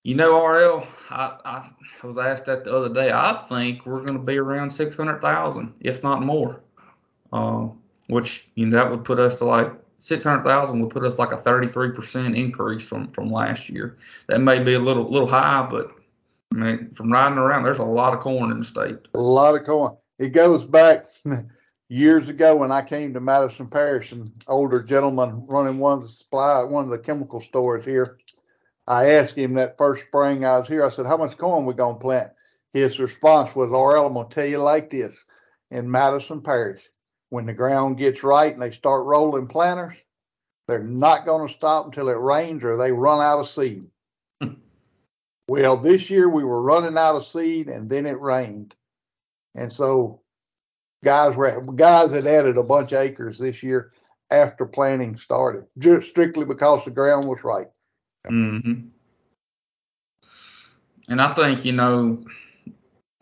You 0.02 0.16
know, 0.16 0.44
RL, 0.44 0.84
I, 1.10 1.36
I 1.44 1.70
was 2.04 2.18
asked 2.18 2.46
that 2.46 2.64
the 2.64 2.74
other 2.74 2.88
day. 2.88 3.12
I 3.12 3.44
think 3.48 3.86
we're 3.86 4.04
going 4.04 4.18
to 4.18 4.24
be 4.24 4.38
around 4.38 4.70
600,000, 4.70 5.74
if 5.80 6.02
not 6.02 6.22
more. 6.22 6.60
Um, 7.32 7.80
which, 8.08 8.48
you 8.56 8.66
know, 8.66 8.76
that 8.76 8.90
would 8.90 9.04
put 9.04 9.20
us 9.20 9.38
to 9.38 9.44
like 9.44 9.72
600,000 10.00 10.80
would 10.80 10.90
put 10.90 11.04
us 11.04 11.20
like 11.20 11.30
a 11.30 11.36
33% 11.36 12.36
increase 12.36 12.82
from, 12.82 13.08
from 13.12 13.30
last 13.30 13.68
year. 13.68 13.96
That 14.26 14.40
may 14.40 14.58
be 14.58 14.74
a 14.74 14.80
little, 14.80 15.08
little 15.08 15.28
high, 15.28 15.66
but 15.70 15.92
I 16.52 16.59
mean, 16.59 16.90
from 16.90 17.12
riding 17.12 17.38
around, 17.38 17.62
there's 17.62 17.78
a 17.78 17.85
lot 17.85 18.12
of 18.12 18.21
corn 18.21 18.50
in 18.50 18.59
the 18.59 18.64
state. 18.64 18.97
A 19.14 19.21
lot 19.21 19.54
of 19.54 19.64
corn. 19.64 19.97
It 20.18 20.30
goes 20.30 20.64
back 20.64 21.06
years 21.88 22.28
ago 22.28 22.56
when 22.56 22.71
I 22.71 22.82
came 22.82 23.14
to 23.14 23.21
Madison 23.21 23.68
Parish, 23.68 24.12
an 24.12 24.32
older 24.47 24.82
gentleman 24.82 25.47
running 25.49 25.78
one 25.78 25.99
of 25.99 26.02
the 26.02 26.09
supply, 26.09 26.62
one 26.62 26.85
of 26.85 26.90
the 26.90 26.99
chemical 26.99 27.40
stores 27.40 27.85
here. 27.85 28.18
I 28.87 29.11
asked 29.11 29.37
him 29.37 29.54
that 29.54 29.78
first 29.78 30.04
spring 30.04 30.44
I 30.44 30.59
was 30.59 30.68
here. 30.68 30.85
I 30.85 30.90
said, 30.90 31.06
"How 31.06 31.16
much 31.16 31.38
corn 31.38 31.64
we 31.64 31.75
gonna 31.75 31.99
plant?" 31.99 32.32
His 32.73 33.00
response 33.00 33.54
was, 33.54 33.71
"RL, 33.71 34.06
I'm 34.06 34.14
gonna 34.14 34.28
tell 34.28 34.47
you 34.47 34.59
like 34.59 34.90
this: 34.90 35.25
in 35.71 35.90
Madison 35.90 36.42
Parish, 36.42 36.87
when 37.30 37.47
the 37.47 37.54
ground 37.54 37.97
gets 37.97 38.23
right 38.23 38.52
and 38.52 38.62
they 38.62 38.71
start 38.71 39.06
rolling 39.06 39.47
planters, 39.47 39.97
they're 40.68 40.82
not 40.82 41.25
to 41.25 41.49
stop 41.49 41.87
until 41.87 42.09
it 42.09 42.12
rains 42.12 42.64
or 42.64 42.76
they 42.76 42.92
run 42.92 43.21
out 43.21 43.40
of 43.40 43.49
seed. 43.49 43.87
Well, 45.49 45.76
this 45.76 46.08
year 46.11 46.28
we 46.28 46.44
were 46.44 46.62
running 46.62 46.96
out 46.96 47.16
of 47.16 47.25
seed 47.25 47.68
and 47.68 47.88
then 47.88 48.06
it 48.06 48.20
rained. 48.20 48.75
And 49.54 49.72
so 49.72 50.20
guys 51.04 51.37
were 51.37 51.61
guys 51.75 52.12
had 52.12 52.26
added 52.26 52.56
a 52.56 52.62
bunch 52.62 52.92
of 52.92 52.99
acres 52.99 53.38
this 53.38 53.62
year 53.62 53.92
after 54.30 54.64
planting 54.64 55.16
started, 55.16 55.66
just 55.78 56.08
strictly 56.08 56.44
because 56.44 56.84
the 56.84 56.90
ground 56.90 57.28
was 57.28 57.44
right. 57.44 57.68
Mm-hmm. 58.26 58.88
And 61.08 61.20
I 61.20 61.34
think 61.34 61.64
you 61.64 61.72
know 61.72 62.25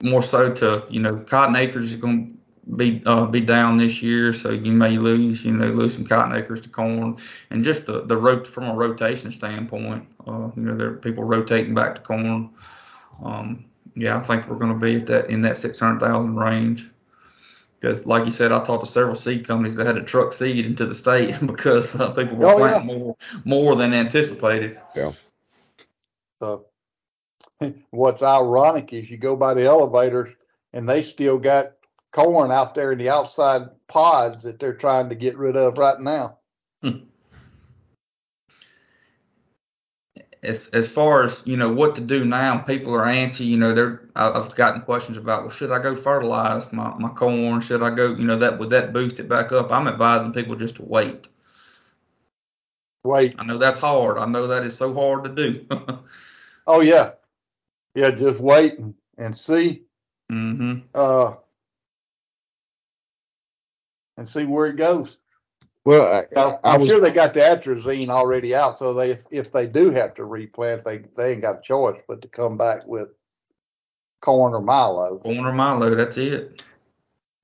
more 0.02 0.22
so 0.22 0.52
to 0.52 0.86
you 0.88 1.00
know 1.00 1.18
cotton 1.18 1.56
acres 1.56 1.90
is 1.90 1.96
going 1.96 2.38
be 2.76 3.02
uh, 3.06 3.26
be 3.26 3.40
down 3.40 3.76
this 3.76 4.02
year, 4.02 4.32
so 4.32 4.50
you 4.50 4.72
may 4.72 4.98
lose 4.98 5.44
you 5.44 5.52
know 5.52 5.68
lose 5.68 5.94
some 5.94 6.06
cotton 6.06 6.36
acres 6.36 6.60
to 6.62 6.68
corn, 6.68 7.18
and 7.50 7.64
just 7.64 7.86
the 7.86 8.02
the 8.02 8.16
rot 8.16 8.46
from 8.46 8.64
a 8.64 8.74
rotation 8.74 9.32
standpoint, 9.32 10.06
uh, 10.26 10.50
you 10.56 10.62
know 10.62 10.76
there 10.76 10.88
are 10.88 10.96
people 10.96 11.24
rotating 11.24 11.74
back 11.74 11.96
to 11.96 12.00
corn. 12.02 12.50
Um, 13.24 13.64
yeah, 13.96 14.16
I 14.16 14.22
think 14.22 14.48
we're 14.48 14.58
going 14.58 14.72
to 14.72 14.78
be 14.78 14.96
at 14.96 15.06
that 15.06 15.30
in 15.30 15.40
that 15.42 15.56
six 15.56 15.80
hundred 15.80 16.00
thousand 16.00 16.36
range. 16.36 16.88
Because, 17.80 18.04
like 18.06 18.26
you 18.26 18.30
said, 18.30 18.52
I 18.52 18.62
talked 18.62 18.84
to 18.84 18.90
several 18.90 19.14
seed 19.14 19.46
companies 19.48 19.74
that 19.76 19.86
had 19.86 19.96
to 19.96 20.02
truck 20.02 20.34
seed 20.34 20.66
into 20.66 20.84
the 20.84 20.94
state 20.94 21.34
because 21.46 21.94
uh, 21.98 22.10
people 22.10 22.36
were 22.36 22.48
Oh, 22.48 22.54
planting 22.54 22.86
more 22.86 23.16
more 23.44 23.76
than 23.76 23.94
anticipated. 23.94 24.78
Yeah. 24.94 25.12
So 26.42 26.66
what's 27.90 28.22
ironic 28.22 28.92
is 28.92 29.10
you 29.10 29.18
go 29.18 29.36
by 29.36 29.54
the 29.54 29.64
elevators 29.66 30.30
and 30.72 30.88
they 30.88 31.02
still 31.02 31.38
got 31.38 31.72
corn 32.12 32.50
out 32.50 32.74
there 32.74 32.92
in 32.92 32.98
the 32.98 33.08
outside 33.08 33.68
pods 33.86 34.42
that 34.42 34.58
they're 34.58 34.74
trying 34.74 35.08
to 35.08 35.14
get 35.14 35.36
rid 35.36 35.56
of 35.56 35.78
right 35.78 36.00
now. 36.00 36.38
as 40.42 40.68
as 40.68 40.88
far 40.88 41.22
as 41.22 41.42
you 41.44 41.56
know 41.56 41.72
what 41.72 41.94
to 41.94 42.00
do 42.00 42.24
now, 42.24 42.58
people 42.58 42.94
are 42.94 43.04
antsy. 43.04 43.46
You 43.46 43.58
know, 43.58 43.74
they're 43.74 44.08
I've 44.16 44.54
gotten 44.54 44.80
questions 44.82 45.16
about, 45.18 45.42
well, 45.42 45.50
should 45.50 45.70
I 45.70 45.78
go 45.78 45.94
fertilize 45.94 46.72
my, 46.72 46.94
my 46.98 47.10
corn? 47.10 47.60
Should 47.60 47.82
I 47.82 47.90
go? 47.90 48.14
You 48.14 48.24
know, 48.24 48.38
that 48.38 48.58
would 48.58 48.70
that 48.70 48.92
boost 48.92 49.20
it 49.20 49.28
back 49.28 49.52
up? 49.52 49.70
I'm 49.70 49.88
advising 49.88 50.32
people 50.32 50.56
just 50.56 50.76
to 50.76 50.82
wait. 50.82 51.28
Wait, 53.04 53.34
I 53.38 53.44
know 53.44 53.58
that's 53.58 53.78
hard. 53.78 54.18
I 54.18 54.26
know 54.26 54.46
that 54.46 54.64
is 54.64 54.76
so 54.76 54.92
hard 54.94 55.24
to 55.24 55.30
do. 55.30 55.66
oh 56.66 56.80
yeah, 56.80 57.12
yeah, 57.94 58.10
just 58.10 58.40
wait 58.40 58.78
and, 58.78 58.94
and 59.18 59.36
see, 59.36 59.82
hmm 60.30 60.78
uh, 60.94 61.34
and 64.20 64.28
see 64.28 64.44
where 64.44 64.66
it 64.66 64.76
goes. 64.76 65.16
Well, 65.86 66.06
I, 66.14 66.24
Now, 66.34 66.60
I 66.62 66.74
I'm 66.74 66.80
was, 66.80 66.90
sure 66.90 67.00
they 67.00 67.10
got 67.10 67.32
the 67.32 67.40
atrazine 67.40 68.10
already 68.10 68.54
out, 68.54 68.76
so 68.76 68.92
they 68.92 69.16
if 69.30 69.50
they 69.50 69.66
do 69.66 69.90
have 69.90 70.12
to 70.14 70.26
replant, 70.26 70.84
they 70.84 70.98
they 71.16 71.32
ain't 71.32 71.42
got 71.42 71.58
a 71.58 71.62
choice 71.62 72.02
but 72.06 72.20
to 72.20 72.28
come 72.28 72.58
back 72.58 72.86
with 72.86 73.08
corn 74.20 74.52
or 74.52 74.60
milo. 74.60 75.18
Corn 75.18 75.38
or 75.38 75.54
Milo, 75.54 75.94
that's 75.94 76.18
it. 76.18 76.66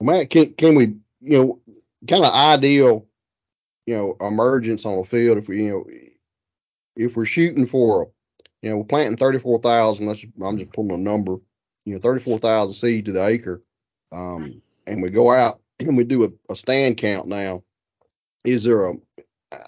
Matt, 0.02 0.28
can 0.28 0.52
can 0.52 0.74
we, 0.74 0.96
you 1.22 1.38
know, 1.38 1.60
kind 2.06 2.26
of 2.26 2.34
ideal, 2.34 3.06
you 3.86 3.96
know, 3.96 4.16
emergence 4.20 4.84
on 4.84 4.98
the 4.98 5.04
field 5.04 5.38
if 5.38 5.48
we, 5.48 5.64
you 5.64 5.70
know, 5.70 5.86
if 6.94 7.16
we're 7.16 7.24
shooting 7.24 7.64
for, 7.64 8.10
you 8.60 8.68
know, 8.68 8.76
we're 8.76 8.84
planting 8.84 9.16
thirty 9.16 9.38
four 9.38 9.58
thousand. 9.58 10.08
Let's, 10.08 10.26
I'm 10.44 10.58
just 10.58 10.74
pulling 10.74 10.90
a 10.90 10.98
number, 10.98 11.38
you 11.86 11.94
know, 11.94 12.00
thirty 12.00 12.20
four 12.20 12.38
thousand 12.38 12.74
seed 12.74 13.06
to 13.06 13.12
the 13.12 13.24
acre, 13.26 13.62
um, 14.12 14.60
and 14.86 15.02
we 15.02 15.08
go 15.08 15.32
out 15.32 15.62
and 15.80 15.96
we 15.96 16.04
do 16.04 16.24
a, 16.24 16.52
a 16.52 16.56
stand 16.56 16.96
count 16.96 17.28
now. 17.28 17.62
Is 18.44 18.64
there 18.64 18.86
a 18.86 18.94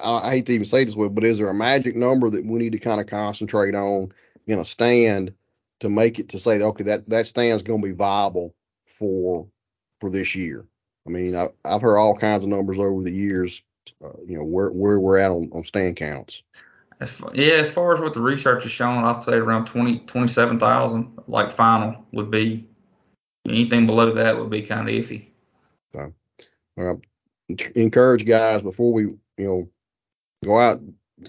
I 0.03 0.31
hate 0.31 0.47
to 0.47 0.53
even 0.53 0.67
say 0.67 0.85
this 0.85 0.97
way, 0.97 1.09
but 1.09 1.25
is 1.25 1.39
there 1.39 1.49
a 1.49 1.55
magic 1.55 1.95
number 1.95 2.29
that 2.31 2.45
we 2.45 2.59
need 2.59 2.73
to 2.73 2.79
kind 2.79 3.01
of 3.01 3.07
concentrate 3.07 3.75
on 3.75 4.13
in 4.47 4.59
a 4.59 4.65
stand 4.65 5.33
to 5.81 5.89
make 5.89 6.19
it 6.19 6.29
to 6.31 6.39
say, 6.39 6.61
okay, 6.61 6.85
that 6.85 7.09
that 7.09 7.27
stand's 7.27 7.63
going 7.63 7.81
to 7.81 7.89
be 7.89 7.95
viable 7.95 8.55
for 8.87 9.47
for 10.01 10.11
this 10.11 10.35
year. 10.35 10.67
I 11.07 11.11
mean, 11.11 11.37
I, 11.37 11.49
I've 11.65 11.81
heard 11.81 11.97
all 11.97 12.17
kinds 12.17 12.45
of 12.45 12.51
numbers 12.51 12.79
over 12.79 13.03
the 13.03 13.13
years. 13.13 13.63
Uh, 14.05 14.09
you 14.27 14.37
know 14.37 14.45
where 14.45 14.71
where 14.71 14.99
we're 14.99 15.19
at 15.19 15.31
on, 15.31 15.49
on 15.53 15.65
stand 15.65 15.97
counts. 15.97 16.43
As 17.01 17.23
yeah, 17.33 17.55
as 17.55 17.71
far 17.71 17.95
as 17.95 18.01
what 18.01 18.13
the 18.13 18.21
research 18.21 18.65
has 18.65 18.73
shown, 18.73 19.05
I'd 19.05 19.23
say 19.23 19.35
around 19.35 19.67
20, 19.67 20.01
27,000, 20.01 21.21
like 21.29 21.51
final 21.51 22.05
would 22.13 22.31
be. 22.31 22.67
Anything 23.49 23.87
below 23.87 24.13
that 24.13 24.37
would 24.37 24.51
be 24.51 24.63
kind 24.63 24.89
of 24.89 24.95
iffy. 24.95 25.28
Uh, 26.79 26.95
encourage 27.75 28.27
guys 28.27 28.63
before 28.63 28.93
we 28.93 29.03
you 29.03 29.19
know 29.39 29.69
go 30.45 30.59
out, 30.61 30.81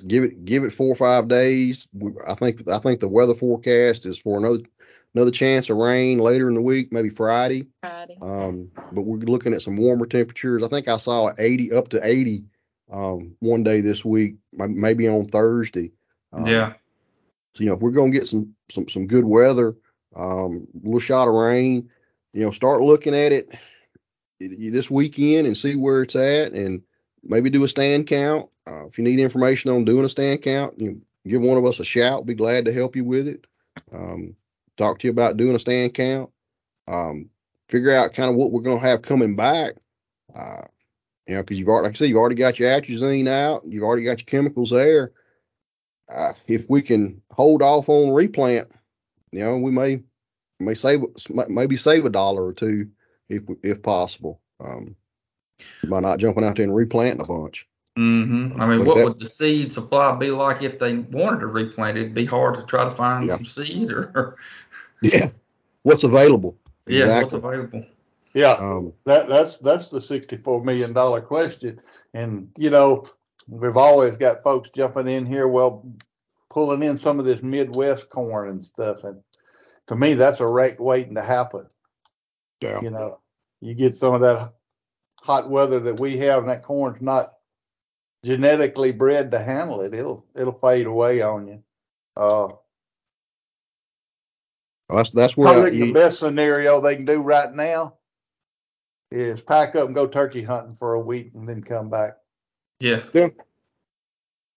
give 0.07 0.23
it 0.23 0.45
give 0.45 0.63
it 0.63 0.73
four 0.73 0.89
or 0.89 0.95
five 0.95 1.27
days. 1.27 1.87
I 2.27 2.35
think 2.35 2.67
I 2.67 2.77
think 2.77 2.99
the 2.99 3.07
weather 3.07 3.33
forecast 3.33 4.05
is 4.05 4.17
for 4.17 4.37
another 4.37 4.59
another 5.15 5.31
chance 5.31 5.69
of 5.69 5.77
rain 5.77 6.19
later 6.19 6.49
in 6.49 6.55
the 6.55 6.61
week, 6.61 6.91
maybe 6.91 7.09
Friday. 7.09 7.67
Friday. 7.81 8.17
Um, 8.21 8.69
but 8.91 9.03
we're 9.03 9.17
looking 9.17 9.53
at 9.53 9.61
some 9.61 9.77
warmer 9.77 10.05
temperatures. 10.05 10.63
I 10.63 10.67
think 10.67 10.87
I 10.87 10.97
saw 10.97 11.31
80 11.37 11.73
up 11.73 11.87
to 11.89 12.05
80 12.05 12.43
um, 12.91 13.35
one 13.39 13.63
day 13.63 13.81
this 13.81 14.05
week, 14.05 14.35
maybe 14.53 15.07
on 15.07 15.27
Thursday. 15.27 15.91
Um, 16.33 16.45
yeah. 16.45 16.73
So, 17.55 17.63
you 17.63 17.69
know, 17.69 17.75
if 17.75 17.79
we're 17.79 17.91
going 17.91 18.11
to 18.11 18.17
get 18.17 18.27
some, 18.27 18.53
some, 18.69 18.87
some 18.87 19.07
good 19.07 19.25
weather, 19.25 19.75
um, 20.15 20.67
a 20.75 20.85
little 20.85 20.99
shot 20.99 21.27
of 21.27 21.33
rain, 21.33 21.89
you 22.33 22.43
know, 22.43 22.51
start 22.51 22.81
looking 22.81 23.15
at 23.15 23.31
it 23.31 23.49
this 24.39 24.89
weekend 24.89 25.47
and 25.47 25.57
see 25.57 25.75
where 25.75 26.01
it's 26.03 26.15
at 26.15 26.53
and 26.53 26.81
maybe 27.23 27.49
do 27.49 27.63
a 27.63 27.67
stand 27.67 28.07
count. 28.07 28.49
Uh, 28.65 28.85
if 28.85 28.97
you 28.97 29.03
need 29.03 29.19
information 29.19 29.71
on 29.71 29.85
doing 29.85 30.05
a 30.05 30.09
stand 30.09 30.41
count, 30.41 30.79
you 30.79 31.01
give 31.27 31.41
one 31.41 31.57
of 31.57 31.65
us 31.65 31.79
a 31.79 31.85
shout. 31.85 32.25
Be 32.25 32.33
glad 32.33 32.65
to 32.65 32.73
help 32.73 32.95
you 32.95 33.03
with 33.03 33.27
it. 33.27 33.45
Um, 33.91 34.35
talk 34.77 34.99
to 34.99 35.07
you 35.07 35.11
about 35.11 35.37
doing 35.37 35.55
a 35.55 35.59
stand 35.59 35.93
count. 35.93 36.29
Um, 36.87 37.29
figure 37.67 37.95
out 37.95 38.13
kind 38.13 38.29
of 38.29 38.35
what 38.35 38.51
we're 38.51 38.61
going 38.61 38.79
to 38.79 38.87
have 38.87 39.01
coming 39.01 39.35
back. 39.35 39.75
Uh, 40.33 40.63
you 41.27 41.35
know, 41.35 41.41
because 41.41 41.59
you've 41.59 41.67
already, 41.67 41.87
like 41.87 41.95
I 41.95 41.97
said, 41.97 42.09
you've 42.09 42.17
already 42.17 42.35
got 42.35 42.59
your 42.59 42.71
atrazine 42.71 43.27
out, 43.27 43.63
you've 43.67 43.83
already 43.83 44.03
got 44.03 44.19
your 44.19 44.25
chemicals 44.25 44.71
there. 44.71 45.11
Uh, 46.11 46.33
if 46.47 46.67
we 46.69 46.81
can 46.81 47.21
hold 47.31 47.61
off 47.61 47.87
on 47.87 48.11
replant, 48.11 48.67
you 49.31 49.39
know, 49.39 49.57
we 49.57 49.69
may 49.69 50.01
may 50.59 50.73
save 50.73 51.01
maybe 51.47 51.77
save 51.77 52.05
a 52.05 52.09
dollar 52.09 52.45
or 52.45 52.53
two 52.53 52.89
if 53.29 53.43
if 53.63 53.81
possible. 53.81 54.41
Um, 54.59 54.95
by 55.89 55.99
not 55.99 56.19
jumping 56.19 56.43
out 56.45 56.55
there 56.55 56.65
and 56.65 56.75
replanting 56.75 57.21
a 57.21 57.25
bunch. 57.25 57.67
hmm 57.97 58.53
I 58.59 58.65
mean, 58.67 58.79
But 58.79 58.87
what 58.87 58.97
that- 58.97 59.03
would 59.05 59.19
the 59.19 59.25
seed 59.25 59.71
supply 59.73 60.15
be 60.15 60.31
like 60.31 60.61
if 60.63 60.79
they 60.79 60.97
wanted 60.97 61.41
to 61.41 61.47
replant 61.47 61.97
it? 61.97 62.01
It'd 62.01 62.13
be 62.13 62.25
hard 62.25 62.55
to 62.55 62.63
try 62.63 62.83
to 62.85 62.91
find 62.91 63.27
Yeah. 63.27 63.35
some 63.35 63.45
seed 63.45 63.91
or, 63.91 64.35
Yeah. 65.01 65.29
What's 65.83 66.03
available? 66.03 66.57
yeah, 66.87 67.21
what's 67.21 67.33
available. 67.33 67.85
Yeah, 68.33 68.53
Um, 68.53 68.93
that 69.05 69.27
that's 69.27 69.59
that's 69.59 69.89
the 69.89 70.01
sixty-four 70.01 70.63
million 70.63 70.93
dollar 70.93 71.19
question, 71.19 71.79
and 72.13 72.49
you 72.57 72.69
know 72.69 73.05
we've 73.47 73.77
always 73.77 74.17
got 74.17 74.43
folks 74.43 74.69
jumping 74.69 75.07
in 75.07 75.25
here, 75.25 75.47
well, 75.47 75.83
pulling 76.49 76.83
in 76.83 76.95
some 76.95 77.17
of 77.19 77.25
this 77.25 77.41
Midwest 77.41 78.09
corn 78.09 78.49
and 78.49 78.63
stuff, 78.63 79.03
and 79.03 79.21
to 79.87 79.95
me 79.95 80.13
that's 80.13 80.41
a 80.41 80.47
wreck 80.47 80.79
waiting 80.79 81.15
to 81.15 81.21
happen. 81.23 81.65
yeah. 82.61 82.79
You 82.81 82.91
know, 82.91 83.18
you 83.61 83.73
get 83.73 83.95
some 83.95 84.13
of 84.13 84.21
that 84.21 84.53
hot 85.21 85.49
weather 85.49 85.79
that 85.81 85.99
we 85.99 86.17
have, 86.17 86.39
and 86.39 86.49
that 86.49 86.63
corn's 86.63 87.01
not 87.01 87.33
genetically 88.23 88.91
bred 88.91 89.31
to 89.31 89.39
handle 89.39 89.81
it. 89.81 89.93
It'll 89.93 90.25
it'll 90.35 90.53
fade 90.59 90.85
away 90.87 91.21
on 91.21 91.47
you. 91.47 91.63
Uh, 92.17 92.49
That's 94.89 95.11
that's 95.11 95.37
where 95.37 95.47
I 95.49 95.61
I, 95.61 95.69
think 95.69 95.79
the 95.79 95.93
best 95.93 96.19
scenario 96.19 96.81
they 96.81 96.95
can 96.95 97.05
do 97.05 97.21
right 97.21 97.53
now 97.53 97.95
is 99.11 99.41
pack 99.41 99.75
up 99.75 99.85
and 99.87 99.95
go 99.95 100.07
turkey 100.07 100.41
hunting 100.43 100.75
for 100.75 100.93
a 100.93 100.99
week 100.99 101.31
and 101.33 101.47
then 101.47 101.63
come 101.63 101.89
back. 101.89 102.17
Yeah, 102.79 103.01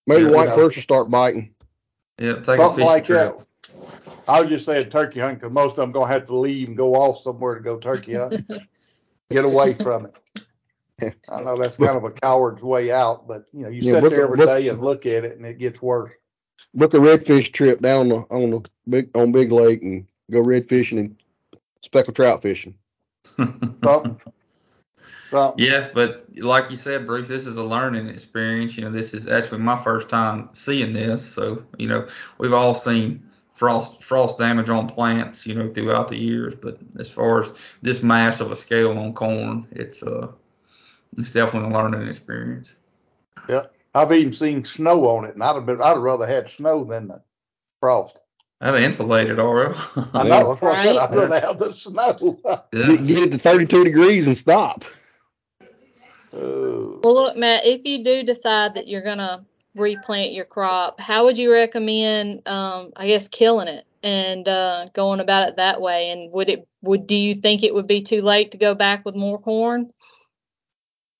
maybe 0.06 0.24
Yeah, 0.24 0.30
white 0.30 0.42
you 0.44 0.48
know. 0.48 0.54
first 0.54 0.76
will 0.76 0.82
start 0.82 1.10
biting. 1.10 1.54
yeah, 2.18 2.34
take 2.36 2.48
a 2.48 2.56
Something 2.58 2.84
like 2.84 3.04
trip. 3.04 3.38
that. 3.38 3.46
I 4.28 4.40
was 4.40 4.50
just 4.50 4.66
saying 4.66 4.90
turkey 4.90 5.20
hunting 5.20 5.36
because 5.38 5.52
most 5.52 5.70
of 5.72 5.76
them 5.76 5.92
gonna 5.92 6.12
have 6.12 6.24
to 6.26 6.36
leave 6.36 6.68
and 6.68 6.76
go 6.76 6.94
off 6.94 7.18
somewhere 7.18 7.54
to 7.56 7.60
go 7.60 7.78
turkey 7.78 8.14
hunting. 8.16 8.46
Get 9.32 9.44
away 9.44 9.74
from 9.74 10.06
it. 10.06 11.14
I 11.28 11.42
know 11.42 11.56
that's 11.56 11.76
kind 11.76 11.96
of 11.96 12.04
a 12.04 12.10
coward's 12.12 12.62
way 12.62 12.92
out, 12.92 13.26
but 13.26 13.46
you 13.52 13.62
know, 13.64 13.68
you 13.70 13.80
Yeah, 13.82 14.00
sit 14.00 14.10
there 14.10 14.20
at- 14.20 14.24
every 14.24 14.38
look- 14.38 14.48
day 14.48 14.68
and 14.68 14.80
look 14.80 15.04
at 15.06 15.24
it 15.24 15.36
and 15.36 15.44
it 15.46 15.58
gets 15.58 15.82
worse. 15.82 16.12
Book 16.74 16.94
a 16.94 16.98
redfish 16.98 17.52
trip 17.52 17.80
down 17.82 18.08
the, 18.08 18.16
on 18.30 18.50
the 18.50 18.70
big 18.88 19.10
on 19.16 19.32
Big 19.32 19.50
Lake 19.52 19.82
and 19.82 20.06
go 20.30 20.40
red 20.40 20.68
fishing 20.68 20.98
and 20.98 21.16
speckled 21.82 22.16
trout 22.16 22.40
fishing. 22.40 22.74
Something. 23.36 24.20
Something. 25.28 25.64
Yeah, 25.64 25.88
but 25.92 26.26
like 26.36 26.70
you 26.70 26.76
said, 26.76 27.06
Bruce, 27.06 27.28
this 27.28 27.46
is 27.46 27.56
a 27.56 27.62
learning 27.62 28.08
experience. 28.08 28.76
You 28.76 28.84
know, 28.84 28.90
this 28.92 29.12
is 29.14 29.26
actually 29.26 29.58
my 29.58 29.76
first 29.76 30.08
time 30.08 30.50
seeing 30.52 30.92
this. 30.92 31.24
So, 31.26 31.64
you 31.78 31.88
know, 31.88 32.06
we've 32.38 32.52
all 32.52 32.74
seen 32.74 33.28
frost 33.62 34.02
frost 34.02 34.38
damage 34.38 34.68
on 34.70 34.88
plants, 34.88 35.46
you 35.46 35.54
know, 35.54 35.72
throughout 35.72 36.08
the 36.08 36.16
years. 36.16 36.52
But 36.56 36.78
as 36.98 37.08
far 37.08 37.38
as 37.38 37.52
this 37.80 38.02
mass 38.02 38.40
of 38.40 38.50
a 38.50 38.56
scale 38.56 38.98
on 38.98 39.12
corn, 39.12 39.68
it's 39.70 40.02
uh 40.02 40.26
it's 41.16 41.30
definitely 41.32 41.70
a 41.70 41.72
learning 41.72 42.08
experience. 42.08 42.74
Yeah, 43.48 43.66
I've 43.94 44.10
even 44.10 44.32
seen 44.32 44.64
snow 44.64 45.06
on 45.06 45.26
it, 45.26 45.34
and 45.34 45.44
I'd 45.44 45.54
have 45.54 45.64
been, 45.64 45.80
I'd 45.80 45.90
have 45.90 45.98
rather 46.02 46.26
had 46.26 46.48
snow 46.48 46.82
than 46.82 47.06
the 47.06 47.22
frost. 47.78 48.24
That 48.60 48.74
insulated 48.82 49.38
already. 49.38 49.76
I 50.12 50.24
know. 50.24 50.48
That's 50.48 50.60
what 50.62 50.76
I 50.76 50.84
said. 50.84 50.96
I'd 50.96 51.14
rather 51.14 51.40
have 51.46 51.58
the 51.60 51.72
snow. 51.72 52.40
yeah. 52.72 52.86
Get, 52.96 53.06
get 53.06 53.22
it 53.22 53.32
to 53.32 53.38
32 53.38 53.84
degrees 53.84 54.26
and 54.26 54.36
stop. 54.36 54.84
Uh, 56.34 56.98
Well, 57.04 57.14
look, 57.14 57.36
Matt, 57.36 57.64
if 57.64 57.82
you 57.84 58.02
do 58.02 58.24
decide 58.24 58.74
that 58.74 58.88
you're 58.88 59.04
gonna 59.04 59.44
replant 59.74 60.32
your 60.32 60.44
crop, 60.44 61.00
how 61.00 61.24
would 61.24 61.38
you 61.38 61.52
recommend, 61.52 62.46
um, 62.46 62.92
I 62.96 63.06
guess, 63.06 63.28
killing 63.28 63.68
it 63.68 63.84
and 64.02 64.46
uh, 64.46 64.86
going 64.92 65.20
about 65.20 65.48
it 65.48 65.56
that 65.56 65.80
way? 65.80 66.10
And 66.10 66.32
would 66.32 66.48
it 66.48 66.66
would 66.82 67.06
do 67.06 67.16
you 67.16 67.34
think 67.34 67.62
it 67.62 67.74
would 67.74 67.86
be 67.86 68.02
too 68.02 68.22
late 68.22 68.50
to 68.52 68.58
go 68.58 68.74
back 68.74 69.04
with 69.04 69.14
more 69.14 69.38
corn? 69.38 69.92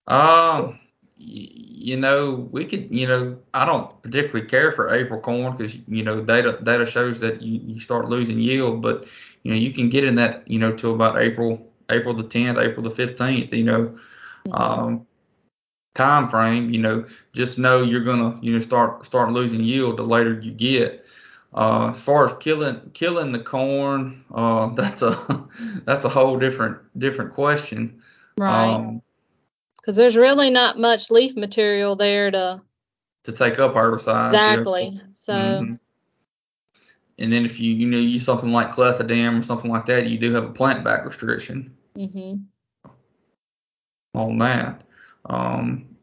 Um, 0.06 0.78
you 1.16 1.96
know, 1.96 2.48
we 2.50 2.64
could, 2.64 2.92
you 2.92 3.06
know, 3.06 3.38
I 3.54 3.64
don't 3.64 4.02
particularly 4.02 4.46
care 4.46 4.72
for 4.72 4.92
April 4.92 5.20
corn 5.20 5.56
because, 5.56 5.76
you 5.86 6.02
know, 6.02 6.20
data 6.20 6.58
data 6.62 6.84
shows 6.86 7.20
that 7.20 7.42
you, 7.42 7.60
you 7.64 7.80
start 7.80 8.08
losing 8.08 8.38
yield, 8.38 8.82
but 8.82 9.06
you 9.42 9.52
know, 9.52 9.56
you 9.56 9.72
can 9.72 9.88
get 9.88 10.04
in 10.04 10.16
that, 10.16 10.46
you 10.48 10.58
know, 10.58 10.72
till 10.74 10.94
about 10.94 11.20
April 11.20 11.70
April 11.90 12.14
the 12.14 12.24
10th, 12.24 12.62
April 12.62 12.88
the 12.88 12.94
15th, 12.94 13.52
you 13.52 13.64
know, 13.64 13.98
um, 14.52 15.06
time 15.94 16.28
frame. 16.28 16.70
You 16.70 16.80
know, 16.80 17.06
just 17.32 17.58
know 17.58 17.82
you're 17.82 18.04
gonna, 18.04 18.38
you 18.42 18.52
know, 18.52 18.60
start 18.60 19.04
start 19.04 19.32
losing 19.32 19.62
yield 19.62 19.96
the 19.98 20.02
later 20.04 20.38
you 20.40 20.52
get. 20.52 21.04
Uh, 21.54 21.90
as 21.90 22.00
far 22.00 22.24
as 22.24 22.34
killing 22.36 22.90
killing 22.94 23.32
the 23.32 23.38
corn, 23.38 24.24
uh, 24.34 24.68
that's 24.74 25.02
a 25.02 25.46
that's 25.84 26.04
a 26.04 26.08
whole 26.08 26.38
different 26.38 26.78
different 26.98 27.34
question. 27.34 28.02
Right. 28.38 28.74
Um, 28.74 29.02
Because 29.80 29.96
there's 29.96 30.16
really 30.16 30.50
not 30.50 30.78
much 30.78 31.10
leaf 31.10 31.36
material 31.36 31.96
there 31.96 32.30
to 32.30 32.62
to 33.24 33.32
take 33.32 33.58
up 33.58 33.74
herbicides. 33.74 34.32
yeah. 34.32 34.54
exactly. 34.54 35.00
So 35.14 35.32
Mhm. 35.32 35.78
And 37.18 37.32
then 37.32 37.44
if 37.44 37.60
you 37.60 37.72
you 37.74 37.86
know 37.86 37.98
use 37.98 38.24
something 38.24 38.50
like 38.50 38.72
clethodim 38.72 39.38
or 39.38 39.42
something 39.42 39.70
like 39.70 39.86
that, 39.86 40.06
you 40.06 40.18
do 40.18 40.32
have 40.32 40.44
a 40.44 40.50
plant 40.50 40.82
back 40.84 41.04
restriction 41.04 41.76
Mm-hmm. 41.96 42.34
on 44.14 44.38
that. 44.38 44.82
Um, 45.26 45.96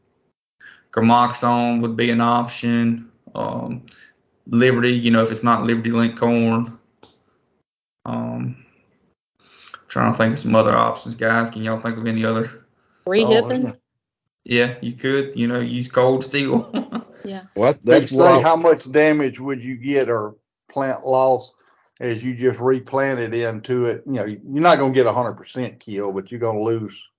Gramoxone 0.92 1.82
would 1.82 1.96
be 1.96 2.10
an 2.10 2.22
option. 2.22 3.12
Um, 3.36 3.86
Liberty, 4.48 4.92
you 4.92 5.12
know, 5.12 5.22
if 5.22 5.32
it's 5.32 5.44
not 5.44 5.64
Liberty 5.64 5.92
Link 5.92 6.18
corn. 6.18 6.80
Um, 8.06 8.66
trying 9.88 10.12
to 10.12 10.18
think 10.18 10.34
of 10.34 10.40
some 10.40 10.56
other 10.56 10.76
options, 10.76 11.16
guys. 11.16 11.50
Can 11.50 11.64
y'all 11.64 11.80
think 11.80 11.98
of 11.98 12.08
any 12.08 12.26
other? 12.26 12.66
rehipping. 13.10 13.78
Yeah, 14.46 14.78
you 14.82 14.94
could, 14.94 15.38
you 15.38 15.48
know, 15.48 15.60
use 15.60 15.90
cold 15.90 16.24
steel. 16.24 16.72
yeah. 17.26 17.44
Well, 17.56 17.76
They 17.84 18.00
that's 18.00 18.16
say 18.16 18.42
how 18.42 18.56
much 18.56 18.90
damage 18.90 19.40
would 19.40 19.64
you 19.64 19.76
get 19.76 20.10
or 20.10 20.36
plant 20.70 21.06
loss 21.06 21.54
as 22.00 22.24
you 22.24 22.36
just 22.36 22.60
replanted 22.60 23.34
into 23.34 23.86
it? 23.86 24.04
You 24.06 24.14
know, 24.14 24.26
you're 24.26 24.40
not 24.44 24.78
going 24.78 24.94
to 24.94 24.98
get 24.98 25.06
a 25.06 25.14
hundred 25.14 25.34
percent 25.34 25.80
kill, 25.80 26.14
but 26.14 26.32
you're 26.32 26.40
going 26.40 26.58
to 26.58 26.64
lose 26.64 27.10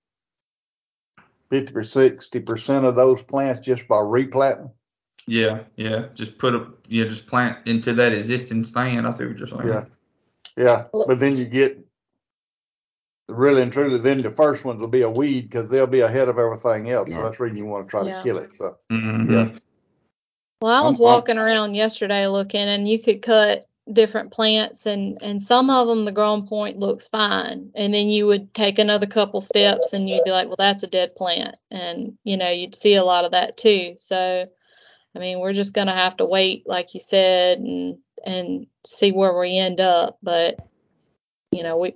fifty 1.51 1.75
or 1.75 1.83
sixty 1.83 2.41
percent 2.41 2.85
of 2.85 2.95
those 2.95 3.23
plants 3.23 3.61
just 3.61 3.87
by 3.89 4.01
replanting. 4.01 4.71
yeah, 5.27 5.61
yeah. 5.77 6.07
Just 6.15 6.39
put 6.39 6.55
a, 6.55 6.67
you 6.89 7.03
know, 7.05 7.11
just 7.11 7.27
plant 7.27 7.59
into 7.67 7.93
that 7.95 8.13
existing 8.13 8.65
stand. 8.65 9.07
I 9.07 9.11
see 9.11 9.27
what 9.27 9.39
you're 9.39 9.47
saying. 9.47 9.67
Yeah, 9.69 9.85
yeah. 10.57 10.85
But 10.93 11.19
then 11.21 11.37
you 11.37 11.45
get 11.45 11.79
really 13.29 13.63
and 13.63 13.73
truly, 13.73 13.99
then 13.99 14.19
the 14.19 14.31
first 14.31 14.65
ones 14.65 14.81
will 14.81 14.89
be 14.89 15.03
a 15.03 15.11
weed 15.11 15.43
because 15.43 15.69
they'll 15.71 15.87
be 15.87 16.01
ahead 16.01 16.29
of 16.29 16.39
everything 16.39 16.91
else. 16.91 17.13
So 17.13 17.23
that's 17.23 17.39
the 17.39 17.45
reason 17.45 17.59
you 17.59 17.67
want 17.67 17.87
to 17.87 17.91
try 17.91 18.05
Yeah. 18.05 18.17
to 18.19 18.23
kill 18.25 18.39
it. 18.39 18.53
So 18.55 18.77
Mhm. 18.91 19.31
yeah, 19.31 19.59
Well, 20.63 20.73
I 20.73 20.81
was 20.85 20.99
I'm- 20.99 21.07
I'm- 21.07 21.15
walking 21.15 21.39
around 21.39 21.75
yesterday 21.75 22.27
looking, 22.27 22.61
and 22.69 22.89
you 22.89 23.03
could 23.03 23.23
cut 23.23 23.67
different 23.93 24.33
plants, 24.33 24.87
and 24.87 25.19
and 25.23 25.43
some 25.43 25.71
of 25.71 25.87
them 25.87 26.05
the 26.05 26.13
growing 26.13 26.47
point 26.47 26.79
looks 26.79 27.09
fine, 27.09 27.71
and 27.75 27.93
then 27.93 28.09
you 28.09 28.27
would 28.27 28.53
take 28.55 28.79
another 28.79 29.07
couple 29.07 29.41
steps, 29.41 29.93
and 29.93 30.09
you'd 30.09 30.25
be 30.25 30.31
like, 30.31 30.49
well, 30.49 30.57
that's 30.59 30.83
a 30.83 30.89
dead 30.89 31.15
plant, 31.17 31.57
and 31.71 32.17
you 32.25 32.37
know 32.37 32.51
you'd 32.51 32.75
see 32.75 32.95
a 32.95 33.05
lot 33.05 33.25
of 33.25 33.33
that 33.33 33.57
too. 33.57 33.95
So, 33.99 34.47
I 35.15 35.19
mean, 35.19 35.41
we're 35.41 35.53
just 35.53 35.75
gonna 35.75 35.95
have 35.95 36.17
to 36.19 36.25
wait, 36.25 36.65
like 36.67 36.95
you 36.95 37.01
said, 37.01 37.59
and 37.59 37.99
and 38.25 38.67
see 38.87 39.13
where 39.13 39.37
we 39.39 39.59
end 39.59 39.81
up. 39.81 40.19
But 40.23 40.59
you 41.53 41.63
know, 41.63 41.77
we 41.79 41.95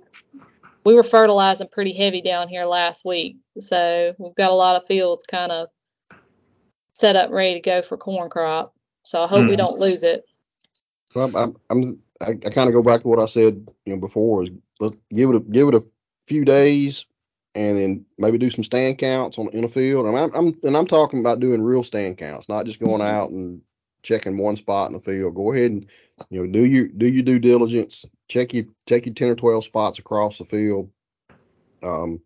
we 0.85 0.93
were 0.93 1.03
fertilizing 1.03 1.67
pretty 1.71 1.93
heavy 1.93 2.21
down 2.21 2.47
here 2.47 2.65
last 2.65 3.05
week, 3.05 3.37
so 3.59 4.13
we've 4.17 4.35
got 4.35 4.51
a 4.51 4.55
lot 4.55 4.75
of 4.75 4.87
fields 4.87 5.23
kind 5.23 5.51
of 5.51 5.69
set 6.93 7.15
up 7.15 7.29
ready 7.31 7.55
to 7.55 7.59
go 7.61 7.81
for 7.81 7.97
corn 7.97 8.29
crop. 8.29 8.73
So 9.03 9.21
I 9.21 9.27
hope 9.27 9.47
we 9.47 9.55
Mhm. 9.55 9.57
don't 9.57 9.79
lose 9.79 10.03
it. 10.03 10.25
Well, 11.15 11.31
I'm, 11.35 11.55
I'm 11.69 11.99
I, 12.21 12.31
I 12.31 12.49
kind 12.51 12.69
of 12.69 12.73
go 12.73 12.83
back 12.83 13.01
to 13.03 13.07
what 13.07 13.21
I 13.21 13.27
said, 13.27 13.67
you 13.85 13.93
know, 13.95 13.99
before 13.99 14.43
is 14.43 14.51
let 14.79 14.93
give 15.09 15.29
it 15.31 15.37
a 15.37 15.39
give 15.41 15.69
it 15.69 15.75
a 15.75 15.83
few 16.27 16.45
days, 16.45 17.05
and 17.55 17.77
then 17.77 18.05
maybe 18.17 18.37
do 18.37 18.51
some 18.51 18.63
stand 18.63 18.99
counts 18.99 19.37
on 19.39 19.49
in 19.49 19.61
the 19.63 19.69
field. 19.69 20.05
And 20.07 20.17
I'm, 20.17 20.31
I'm 20.35 20.59
and 20.63 20.77
I'm 20.77 20.87
talking 20.87 21.21
about 21.21 21.39
doing 21.39 21.61
real 21.63 21.83
stand 21.83 22.17
counts, 22.17 22.49
not 22.49 22.65
just 22.65 22.79
going 22.79 23.01
Mhm. 23.01 23.07
out 23.09 23.31
and 23.31 23.61
checking 24.03 24.37
one 24.37 24.57
spot 24.57 24.89
in 24.89 24.93
the 24.93 24.99
field. 24.99 25.35
Go 25.35 25.53
ahead 25.53 25.71
and 25.71 25.87
you 26.29 26.41
know 26.45 26.51
do 26.51 26.65
you 26.65 26.89
do 26.89 27.07
your 27.07 27.23
due 27.23 27.39
diligence. 27.39 28.05
Check 28.29 28.53
your 28.53 28.65
check 28.87 29.05
your 29.05 29.15
ten 29.15 29.29
or 29.29 29.35
twelve 29.35 29.63
spots 29.63 29.99
across 29.99 30.37
the 30.37 30.45
field. 30.45 30.91
Um, 31.83 32.21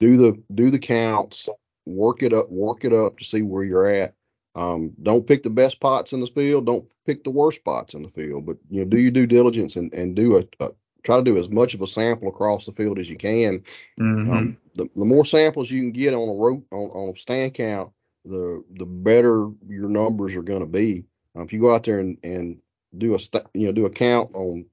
do 0.00 0.16
the 0.16 0.42
do 0.54 0.70
the 0.70 0.78
counts. 0.78 1.48
Work 1.86 2.22
it 2.22 2.32
up. 2.34 2.50
Work 2.50 2.84
it 2.84 2.92
up 2.92 3.18
to 3.18 3.24
see 3.24 3.42
where 3.42 3.64
you're 3.64 3.88
at. 3.88 4.14
Um, 4.54 4.92
don't 5.02 5.26
pick 5.26 5.42
the 5.42 5.50
best 5.50 5.78
pots 5.80 6.12
in 6.12 6.20
the 6.20 6.26
field. 6.26 6.66
Don't 6.66 6.84
pick 7.06 7.22
the 7.22 7.30
worst 7.30 7.64
pots 7.64 7.94
in 7.94 8.02
the 8.02 8.08
field. 8.08 8.46
But 8.46 8.56
you 8.70 8.80
know, 8.80 8.88
do 8.88 8.98
your 8.98 9.10
due 9.10 9.26
diligence 9.26 9.76
and, 9.76 9.92
and 9.94 10.16
do 10.16 10.36
a, 10.38 10.44
a 10.64 10.70
try 11.04 11.16
to 11.16 11.22
do 11.22 11.36
as 11.36 11.48
much 11.48 11.74
of 11.74 11.82
a 11.82 11.86
sample 11.86 12.28
across 12.28 12.66
the 12.66 12.72
field 12.72 12.98
as 12.98 13.08
you 13.08 13.16
can. 13.16 13.62
Mhm. 14.00 14.32
Um, 14.32 14.56
the, 14.74 14.88
the 14.96 15.04
more 15.04 15.24
samples 15.24 15.70
you 15.70 15.80
can 15.80 15.92
get 15.92 16.14
on 16.14 16.28
a 16.28 16.34
rope 16.34 16.64
on, 16.72 16.90
on 16.90 17.14
a 17.14 17.16
stand 17.16 17.54
count, 17.54 17.90
the 18.24 18.64
the 18.74 18.86
better 18.86 19.48
your 19.68 19.88
numbers 19.88 20.34
are 20.34 20.42
going 20.42 20.60
to 20.60 20.66
be. 20.66 21.04
Uh, 21.36 21.42
if 21.42 21.52
you 21.52 21.60
go 21.60 21.74
out 21.74 21.84
there 21.84 21.98
and, 22.00 22.18
and 22.22 22.58
do 22.96 23.14
a 23.14 23.18
sta- 23.18 23.48
you 23.54 23.66
know 23.66 23.72
do 23.72 23.86
a 23.86 23.90
count 23.90 24.34
on 24.34 24.64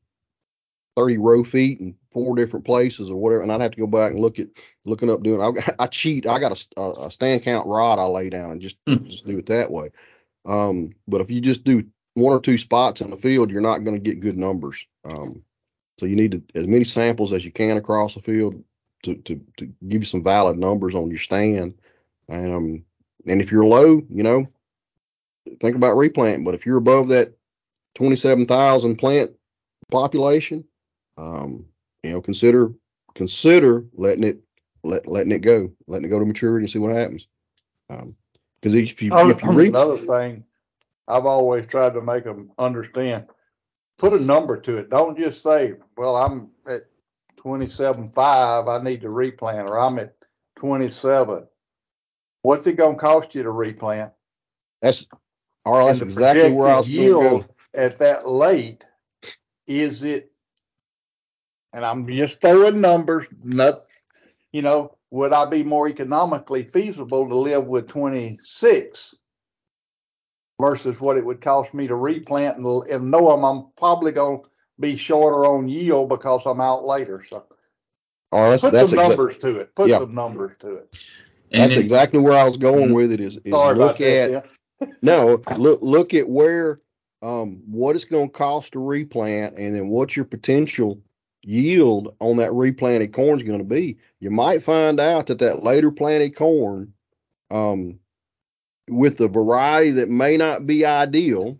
thirty 0.96 1.18
row 1.18 1.44
feet 1.44 1.80
in 1.80 1.96
four 2.16 2.34
different 2.34 2.66
places 2.66 3.10
or 3.10 3.18
whatever, 3.18 3.42
and 3.42 3.52
I'd 3.52 3.60
have 3.60 3.72
to 3.72 3.78
go 3.78 3.88
back 3.88 4.14
and 4.14 4.22
look 4.22 4.40
at 4.40 4.48
looking 4.86 5.10
up 5.10 5.22
doing. 5.22 5.42
I, 5.42 5.74
I 5.84 5.88
cheat. 5.88 6.26
I 6.26 6.40
got 6.40 6.66
a, 6.78 6.82
a, 6.82 7.12
stand 7.12 7.44
count 7.44 7.68
rod 7.68 8.00
I 8.00 8.06
lay 8.06 8.30
down 8.30 8.52
and 8.52 8.62
just 8.62 8.78
Hmm. 8.88 9.06
just 9.06 9.28
do 9.28 9.38
it 9.38 9.46
that 9.48 9.70
way. 9.70 9.90
Um, 10.46 10.96
but 11.10 11.20
if 11.20 11.30
you 11.30 11.42
just 11.42 11.66
do 11.66 11.84
one 12.14 12.34
or 12.34 12.40
two 12.40 12.58
spots 12.58 13.02
in 13.02 13.10
the 13.10 13.18
field, 13.18 13.52
you're 13.52 13.60
not 13.60 13.84
going 13.84 13.98
to 13.98 14.02
get 14.02 14.22
good 14.22 14.38
numbers. 14.38 14.88
Um, 15.04 15.44
so 16.00 16.06
you 16.06 16.16
need 16.16 16.32
to, 16.32 16.44
as 16.58 16.68
many 16.68 16.86
samples 16.86 17.34
as 17.34 17.44
you 17.44 17.52
can 17.52 17.76
across 17.76 18.16
the 18.16 18.22
field 18.22 18.64
to, 19.04 19.16
to, 19.16 19.42
to 19.58 19.66
give 19.90 20.02
you 20.02 20.08
some 20.08 20.24
valid 20.24 20.58
numbers 20.58 20.96
on 20.96 21.10
your 21.10 21.20
stand. 21.20 21.74
Um, 22.30 22.86
and 23.28 23.42
if 23.42 23.52
you're 23.52 23.66
low, 23.66 24.02
you 24.10 24.24
know, 24.24 24.48
think 25.60 25.76
about 25.76 25.98
replanting. 25.98 26.46
But 26.46 26.56
if 26.56 26.66
you're 26.66 26.78
above 26.78 27.10
that 27.10 27.34
27,000 27.96 28.96
plant 28.96 29.32
population, 29.92 30.64
um, 31.18 31.66
you 32.06 32.14
know, 32.14 32.22
consider 32.22 32.72
consider 33.16 33.86
letting 33.94 34.24
it 34.24 34.40
let 34.84 35.08
letting 35.08 35.32
it 35.32 35.40
go, 35.40 35.72
letting 35.88 36.06
it 36.06 36.10
go 36.10 36.20
to 36.20 36.26
maturity 36.26 36.64
and 36.64 36.72
see 36.72 36.80
what 36.80 36.92
happens. 36.92 37.28
Um, 37.90 38.16
because 38.62 38.76
if 38.76 39.02
you 39.02 39.12
Oh, 39.12 39.30
if 39.30 39.44
you 39.44 39.52
re- 39.52 39.68
another 39.68 39.98
thing, 39.98 40.44
I've 41.08 41.26
always 41.26 41.66
tried 41.66 41.94
to 41.96 42.02
make 42.02 42.24
them 42.24 42.52
understand. 42.60 43.26
Put 43.98 44.14
a 44.14 44.20
number 44.20 44.58
to 44.58 44.78
it. 44.78 44.90
Don't 44.90 45.18
just 45.18 45.42
say, 45.42 45.74
"Well, 45.98 46.16
I'm 46.16 46.52
at 46.68 46.84
twenty-seven 47.38 48.08
five. 48.10 48.68
I 48.68 48.84
need 48.84 49.02
to 49.02 49.10
replant," 49.10 49.70
or 49.70 49.80
"I'm 49.80 49.98
at 49.98 50.16
twenty-seven." 50.58 51.48
What's 52.44 52.68
it 52.68 52.74
going 52.74 52.96
to 52.96 53.02
cost 53.02 53.34
you 53.34 53.42
to 53.42 53.52
replant? 53.52 54.14
that's 54.82 55.08
all 55.66 55.80
right, 55.80 55.88
that's 55.88 56.02
exactly 56.02 56.52
where 56.52 56.68
I 56.68 56.78
was 56.78 56.88
going 56.88 57.08
to 57.08 57.14
go. 57.16 57.32
yield 57.32 57.50
At 57.74 57.98
that 58.00 58.28
late, 58.28 58.86
is 59.66 60.04
it? 60.04 60.32
And 61.76 61.86
I'm 61.86 62.08
just 62.08 62.40
throwing 62.40 62.80
numbers. 62.80 63.28
Not, 63.44 63.80
you 64.54 64.62
know, 64.62 64.98
would 65.12 65.34
I 65.34 65.50
be 65.50 65.62
more 65.62 65.90
economically 65.90 66.64
feasible 66.64 67.28
to 67.28 67.36
live 67.36 67.68
with 67.68 67.90
26 67.90 69.18
versus 70.60 71.02
what 71.02 71.18
it 71.18 71.26
would 71.26 71.42
cost 71.42 71.74
me 71.74 71.86
to 71.88 71.96
replant 71.96 72.58
and, 72.58 72.66
and 72.90 73.12
know 73.12 73.30
I'm, 73.30 73.44
I'm 73.44 73.66
probably 73.78 74.14
going 74.14 74.42
to 74.42 74.50
be 74.80 74.96
shorter 74.96 75.46
on 75.46 75.68
yield 75.68 76.08
because 76.08 76.46
I'm 76.46 76.62
out 76.62 76.86
later. 76.86 77.22
So 77.28 77.46
All 78.32 78.44
right, 78.44 78.50
that's, 78.52 78.64
put 78.64 78.72
that's 78.72 78.92
some 78.92 79.00
exa- 79.00 79.10
numbers 79.10 79.38
to 79.38 79.58
it. 79.60 79.76
Put 79.76 79.90
Yeah. 79.90 80.00
some 80.00 80.16
numbers 80.16 80.56
to 80.60 80.76
it. 80.76 80.96
And 81.52 81.62
That's 81.64 81.76
then- 81.76 81.84
exactly 81.84 82.20
where 82.20 82.38
I 82.38 82.48
was 82.48 82.56
going 82.56 82.92
Mhm. 82.92 82.94
with 82.96 83.12
it. 83.12 83.20
Is, 83.20 83.38
is 83.44 83.52
Sorry 83.54 83.76
look 83.78 84.00
about 84.00 84.02
at 84.02 84.32
yeah. 84.32 84.88
no 85.02 85.42
look 85.58 85.80
look 85.82 86.14
at 86.14 86.28
where 86.28 86.78
um 87.22 87.64
what 87.70 87.96
it's 87.96 88.06
going 88.06 88.30
to 88.30 88.34
cost 88.34 88.74
to 88.74 88.80
replant, 88.80 89.58
and 89.58 89.76
then 89.76 89.90
what's 89.90 90.16
your 90.16 90.26
potential 90.26 91.02
yield 91.46 92.16
on 92.20 92.38
that 92.38 92.52
replanted 92.54 93.14
corn 93.14 93.38
is 93.38 93.44
going 93.44 93.60
to 93.60 93.64
be. 93.64 93.98
You 94.20 94.32
might 94.32 94.64
find 94.64 95.00
out 95.00 95.28
that 95.28 95.40
that 95.40 95.64
later 95.64 95.92
planted 95.92 96.36
corn 96.36 96.94
um, 97.52 98.00
with 98.90 99.18
the 99.18 99.28
variety 99.28 99.92
that 99.92 100.10
may 100.10 100.38
not 100.38 100.66
be 100.66 100.86
ideal, 100.86 101.58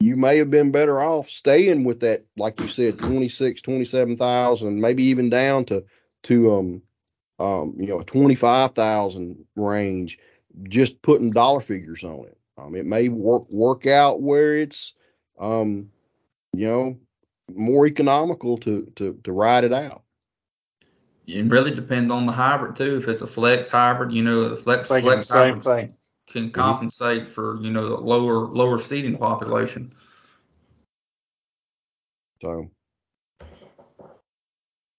you 0.00 0.16
may 0.16 0.36
have 0.36 0.50
been 0.50 0.70
better 0.70 1.00
off 1.00 1.30
staying 1.30 1.84
with 1.84 2.00
that, 2.00 2.24
like 2.36 2.60
you 2.60 2.68
said, 2.68 2.98
26, 2.98 3.62
27,000, 3.62 4.80
maybe 4.80 5.02
even 5.04 5.30
down 5.30 5.64
to, 5.64 5.82
to, 6.24 6.52
um, 6.52 6.82
um, 7.38 7.74
you 7.78 7.86
know, 7.86 8.00
a 8.00 8.04
25,000 8.04 9.44
range, 9.56 10.18
just 10.68 11.00
putting 11.02 11.30
dollar 11.30 11.60
figures 11.60 12.04
on 12.04 12.26
it. 12.26 12.36
Um, 12.58 12.74
it 12.74 12.84
may 12.84 13.08
work, 13.08 13.50
work 13.50 13.86
out 13.86 14.20
where 14.20 14.56
it's, 14.56 14.92
um, 15.40 15.90
you 16.52 16.66
know, 16.66 16.98
more 17.52 17.86
economical 17.86 18.56
to, 18.58 18.90
to, 18.96 19.18
to 19.24 19.32
ride 19.32 19.64
it 19.64 19.72
out. 19.72 20.02
It 21.26 21.46
really 21.46 21.70
depends 21.70 22.12
on 22.12 22.26
the 22.26 22.32
hybrid 22.32 22.76
too. 22.76 22.98
If 22.98 23.08
it's 23.08 23.22
a 23.22 23.26
flex 23.26 23.70
hybrid, 23.70 24.12
you 24.12 24.22
know, 24.22 24.50
the 24.50 24.56
flex, 24.56 24.88
Thinking 24.88 25.10
flex 25.10 25.28
the 25.28 25.34
same 25.34 25.60
hybrids 25.60 25.66
thing. 25.66 25.96
can 26.28 26.50
compensate 26.50 27.26
for, 27.26 27.58
you 27.62 27.70
know, 27.70 27.88
the 27.88 27.96
lower, 27.96 28.46
lower 28.46 28.78
seeding 28.78 29.16
population. 29.16 29.94
So 32.42 32.70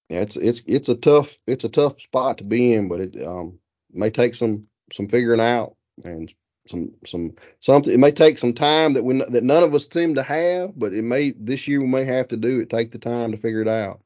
yeah, 0.10 0.22
it's 0.22 0.36
it's 0.36 0.62
it's 0.66 0.90
a 0.90 0.96
tough 0.96 1.36
it's 1.48 1.64
a 1.64 1.70
tough 1.70 2.00
spot 2.02 2.38
to 2.40 2.44
be 2.44 2.74
in, 2.74 2.88
but 2.88 3.02
it 3.02 3.24
um 3.26 3.60
may 3.92 4.10
take 4.10 4.36
some 4.36 4.68
some 4.92 5.08
figuring 5.08 5.40
out 5.40 5.76
and 6.04 6.34
some 6.68 6.92
some 7.06 7.34
something. 7.60 7.94
It 7.94 8.00
may 8.00 8.12
take 8.12 8.38
some 8.38 8.54
time 8.54 8.94
that 8.94 9.04
we 9.04 9.18
that 9.20 9.44
none 9.44 9.64
of 9.64 9.74
us 9.74 9.88
seem 9.90 10.16
to 10.16 10.24
have, 10.24 10.78
but 10.78 10.94
it 10.94 11.04
may 11.04 11.32
this 11.32 11.68
year 11.68 11.82
we 11.82 11.88
may 11.88 12.06
have 12.06 12.28
to 12.30 12.38
do 12.38 12.60
it. 12.60 12.70
Take 12.70 12.92
the 12.92 12.98
time 13.00 13.32
to 13.32 13.38
figure 13.38 13.62
it 13.62 13.68
out. 13.68 14.02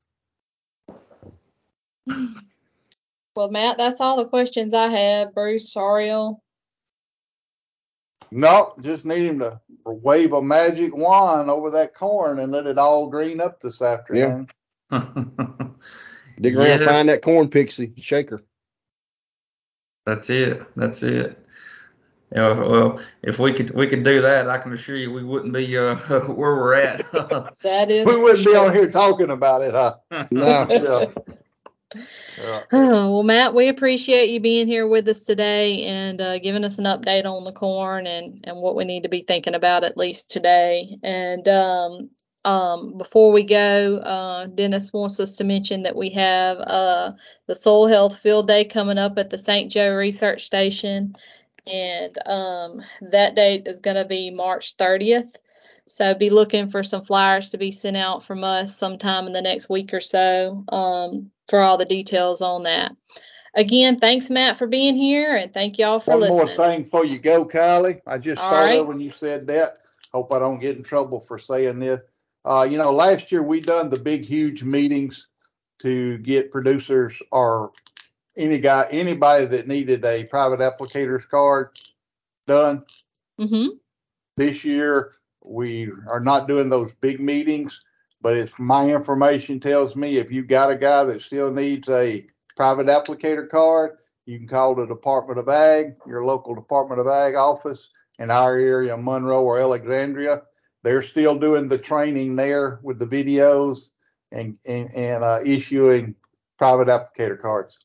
Well, 3.36 3.52
Matt, 3.52 3.78
that's 3.78 4.02
all 4.02 4.17
the 4.17 4.28
questions 4.28 4.74
I 4.74 4.89
have. 4.89 5.34
Bruce, 5.34 5.74
RL. 5.74 6.41
No, 8.32 8.74
just 8.82 9.06
need 9.06 9.28
him 9.28 9.39
to 9.39 9.62
wave 9.86 10.34
a 10.34 10.41
magic 10.41 10.93
wand 10.93 11.50
over 11.50 11.69
that 11.69 11.93
corn 11.93 12.39
and 12.39 12.52
let 12.52 12.67
it 12.67 12.78
all 12.78 13.08
green 13.08 13.39
up 13.39 13.62
this 13.62 13.82
afternoon. 13.82 14.48
Dig 14.91 16.58
around, 16.58 16.67
and 16.72 16.82
Yeah. 16.82 16.86
find 16.86 17.08
that 17.08 17.22
corn 17.22 17.48
pixie, 17.50 17.93
shake 17.98 18.32
her. 18.32 18.41
That's 20.06 20.30
it. 20.30 20.62
That's 20.76 21.02
it. 21.02 21.38
Yeah, 22.32 22.54
well, 22.54 23.00
if 23.24 23.39
we 23.39 23.54
could 23.54 23.72
we 23.72 23.88
could 23.88 24.04
do 24.04 24.22
that, 24.22 24.50
I 24.50 24.60
can 24.60 24.72
assure 24.74 24.96
you 24.96 25.12
we 25.12 25.24
wouldn't 25.24 25.54
be 25.54 25.78
uh, 25.78 25.96
where 26.28 26.56
we're 26.56 26.76
at. 26.76 27.06
That 27.63 27.89
is. 27.89 28.06
We 28.06 28.18
wouldn't 28.18 28.46
be 28.46 28.56
on 28.56 28.74
here 28.74 28.89
talking 28.89 29.32
about 29.32 29.62
it, 29.62 29.74
huh? 29.74 29.98
No, 30.32 30.68
Yeah. 30.70 31.06
Yeah. 32.38 32.63
well, 32.72 33.24
Matt, 33.24 33.56
we 33.56 33.68
appreciate 33.68 34.30
you 34.30 34.39
being 34.39 34.68
here 34.68 34.88
with 34.88 35.08
us 35.08 35.24
today 35.24 35.84
and 35.86 36.22
uh, 36.22 36.38
giving 36.39 36.63
us 36.63 36.78
an 36.78 36.86
update 36.86 37.26
on 37.26 37.44
the 37.46 37.52
corn 37.52 38.06
and, 38.06 38.44
and 38.46 38.58
what 38.58 38.76
we 38.76 38.86
need 38.86 39.04
to 39.04 39.10
be 39.10 39.22
thinking 39.22 39.56
about 39.56 39.84
at 39.84 39.98
least 39.98 40.30
today. 40.30 41.00
And 41.02 41.48
um, 41.48 42.10
um, 42.46 42.98
before 42.98 43.32
we 43.32 43.44
go, 43.44 43.98
uh, 43.98 44.46
Dennis 44.46 44.94
wants 44.94 45.20
us 45.20 45.36
to 45.38 45.44
mention 45.44 45.84
that 45.84 45.96
we 45.96 46.12
have 46.12 46.58
uh, 46.58 47.12
the 47.48 47.56
Soil 47.56 47.88
Health 47.88 48.20
Field 48.20 48.48
Day 48.48 48.65
coming 48.65 48.98
up 48.98 49.18
at 49.18 49.30
the 49.30 49.38
St. 49.38 49.72
Joe 49.72 49.96
Research 49.96 50.44
Station. 50.44 51.15
And 51.70 52.18
um, 52.26 52.82
that 53.12 53.36
date 53.36 53.68
is 53.68 53.80
going 53.80 53.98
to 53.98 54.06
be 54.06 54.32
March 54.32 54.78
30th. 54.78 55.36
So 55.88 56.14
be 56.14 56.30
looking 56.30 56.70
for 56.70 56.84
some 56.84 57.04
flyers 57.04 57.50
to 57.50 57.58
be 57.58 57.72
sent 57.72 57.98
out 57.98 58.24
from 58.24 58.44
us 58.44 58.76
sometime 58.76 59.26
in 59.26 59.34
the 59.34 59.42
next 59.42 59.70
week 59.70 59.94
or 59.94 60.00
so 60.00 60.64
um, 60.70 61.32
for 61.50 61.60
all 61.60 61.78
the 61.78 61.86
details 61.86 62.42
on 62.42 62.64
that. 62.64 62.96
Again, 63.56 63.98
thanks 64.00 64.30
Matt 64.30 64.58
for 64.58 64.68
being 64.68 64.96
here, 64.96 65.36
and 65.36 65.52
thank 65.52 65.80
y'all 65.80 66.00
for 66.00 66.16
listening. 66.16 66.38
One 66.38 66.48
more 66.48 66.56
thing 66.56 66.84
before 66.84 67.06
you 67.06 67.18
go, 67.18 67.44
Kylie. 67.44 68.00
I 68.06 68.20
just 68.20 68.42
All 68.42 68.50
thought 68.50 68.66
right. 68.66 68.80
of 68.80 68.88
when 68.88 69.00
you 69.00 69.10
said 69.10 69.48
that. 69.48 69.80
Hope 70.14 70.32
I 70.32 70.40
don't 70.40 70.60
get 70.60 70.78
in 70.78 70.84
trouble 70.84 71.20
for 71.20 71.40
saying 71.40 71.80
this. 71.80 72.00
Uh, 72.46 72.68
you 72.70 72.78
know, 72.78 72.92
last 72.92 73.32
year 73.32 73.42
we 73.42 73.60
done 73.60 73.90
the 73.90 74.00
big, 74.00 74.24
huge 74.24 74.64
meetings 74.64 75.28
to 75.80 76.20
get 76.20 76.52
producers 76.52 77.20
or 77.32 77.72
any 78.38 78.58
guy, 78.58 78.88
anybody 78.92 79.46
that 79.46 79.68
needed 79.68 80.04
a 80.06 80.26
private 80.26 80.60
applicator's 80.60 81.26
card 81.26 81.70
done. 82.48 82.84
hmm 83.38 83.68
This 84.38 84.63
year, 84.63 85.12
we 85.46 85.89
are 86.08 86.20
not 86.20 86.48
doing 86.48 86.70
those 86.70 86.94
big 87.02 87.20
meetings, 87.20 87.80
but 88.22 88.36
it's 88.36 88.58
my 88.60 88.89
information 88.89 89.60
tells 89.60 89.96
me 89.96 90.18
if 90.18 90.32
you've 90.32 90.48
got 90.48 90.72
a 90.72 90.76
guy 90.76 91.04
that 91.06 91.22
still 91.22 91.52
needs 91.52 91.89
a 91.89 92.26
private 92.56 92.88
applicator 92.88 93.48
card, 93.50 93.98
you 94.26 94.38
can 94.38 94.48
call 94.48 94.76
the 94.76 94.86
Department 94.86 95.39
of 95.39 95.50
Ag, 95.50 95.96
your 96.06 96.24
local 96.26 96.54
Department 96.54 97.00
of 97.00 97.08
Ag 97.08 97.36
office 97.36 97.89
in 98.20 98.30
our 98.30 98.58
area, 98.58 98.96
Monroe 98.98 99.44
or 99.44 99.60
Alexandria. 99.60 100.44
They're 100.84 101.02
still 101.02 101.38
doing 101.38 101.68
the 101.68 101.78
training 101.78 102.36
there 102.36 102.80
with 102.84 103.00
the 103.00 103.06
videos 103.08 103.92
and, 104.32 104.58
and, 104.68 104.94
and 104.94 105.24
uh, 105.24 105.39
issuing 105.46 106.15
private 106.58 106.88
applicator 106.88 107.42
cards. 107.42 107.80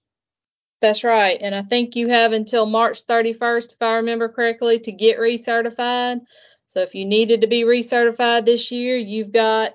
That's 0.84 1.02
right. 1.02 1.38
And 1.40 1.54
I 1.54 1.62
think 1.62 1.96
you 1.96 2.08
have 2.08 2.32
until 2.32 2.66
March 2.66 3.06
31st, 3.06 3.72
if 3.72 3.80
I 3.80 3.94
remember 3.94 4.28
correctly, 4.28 4.80
to 4.80 4.92
get 4.92 5.18
recertified. 5.18 6.20
So 6.66 6.82
if 6.82 6.94
you 6.94 7.06
needed 7.06 7.40
to 7.40 7.46
be 7.46 7.62
recertified 7.62 8.44
this 8.44 8.70
year, 8.70 8.98
you've 8.98 9.32
got 9.32 9.72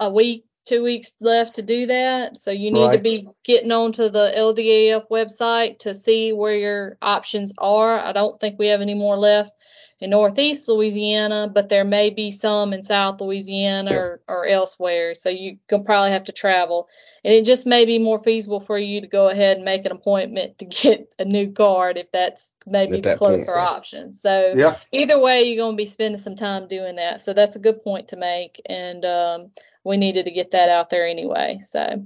a 0.00 0.12
week, 0.12 0.44
two 0.64 0.82
weeks 0.82 1.14
left 1.20 1.54
to 1.54 1.62
do 1.62 1.86
that. 1.86 2.38
So 2.38 2.50
you 2.50 2.72
need 2.72 2.90
to 2.90 2.98
be 2.98 3.28
getting 3.44 3.70
onto 3.70 4.08
the 4.08 4.32
LDAF 4.36 5.04
website 5.12 5.78
to 5.78 5.94
see 5.94 6.32
where 6.32 6.56
your 6.56 6.98
options 7.00 7.52
are. 7.56 7.96
I 7.96 8.10
don't 8.10 8.40
think 8.40 8.58
we 8.58 8.66
have 8.66 8.80
any 8.80 8.94
more 8.94 9.16
left 9.16 9.52
in 9.98 10.10
Northeast 10.10 10.68
Louisiana, 10.68 11.50
but 11.52 11.70
there 11.70 11.84
may 11.84 12.10
be 12.10 12.30
some 12.30 12.74
in 12.74 12.82
South 12.82 13.18
Louisiana 13.20 13.90
Yep. 13.90 13.98
or, 14.00 14.20
or 14.28 14.46
elsewhere. 14.46 15.14
So 15.14 15.30
you 15.30 15.56
can 15.68 15.84
probably 15.84 16.10
have 16.10 16.24
to 16.24 16.32
travel. 16.32 16.88
And 17.24 17.32
it 17.32 17.44
just 17.46 17.66
may 17.66 17.86
be 17.86 17.98
more 17.98 18.22
feasible 18.22 18.60
for 18.60 18.78
you 18.78 19.00
to 19.00 19.06
go 19.06 19.28
ahead 19.30 19.56
and 19.56 19.64
make 19.64 19.86
an 19.86 19.92
appointment 19.92 20.58
to 20.58 20.64
get 20.66 21.08
a 21.18 21.24
new 21.24 21.50
card 21.52 21.96
if 21.96 22.12
that's 22.12 22.52
maybe 22.66 22.96
At 22.96 23.02
the 23.04 23.08
that 23.10 23.18
point, 23.18 23.36
closer 23.36 23.56
yeah. 23.56 23.64
option. 23.64 24.14
So 24.14 24.52
Yeah. 24.54 24.76
either 24.92 25.18
way, 25.18 25.44
you're 25.44 25.64
going 25.64 25.76
to 25.76 25.82
be 25.82 25.86
spending 25.88 26.20
some 26.20 26.36
time 26.36 26.68
doing 26.68 26.96
that. 26.96 27.22
So 27.22 27.32
that's 27.32 27.56
a 27.56 27.60
good 27.60 27.82
point 27.82 28.08
to 28.08 28.16
make. 28.16 28.60
And 28.66 29.02
um, 29.06 29.50
we 29.82 29.96
needed 29.96 30.26
to 30.26 30.30
get 30.30 30.50
that 30.50 30.68
out 30.68 30.90
there 30.90 31.06
anyway. 31.06 31.60
So, 31.62 32.02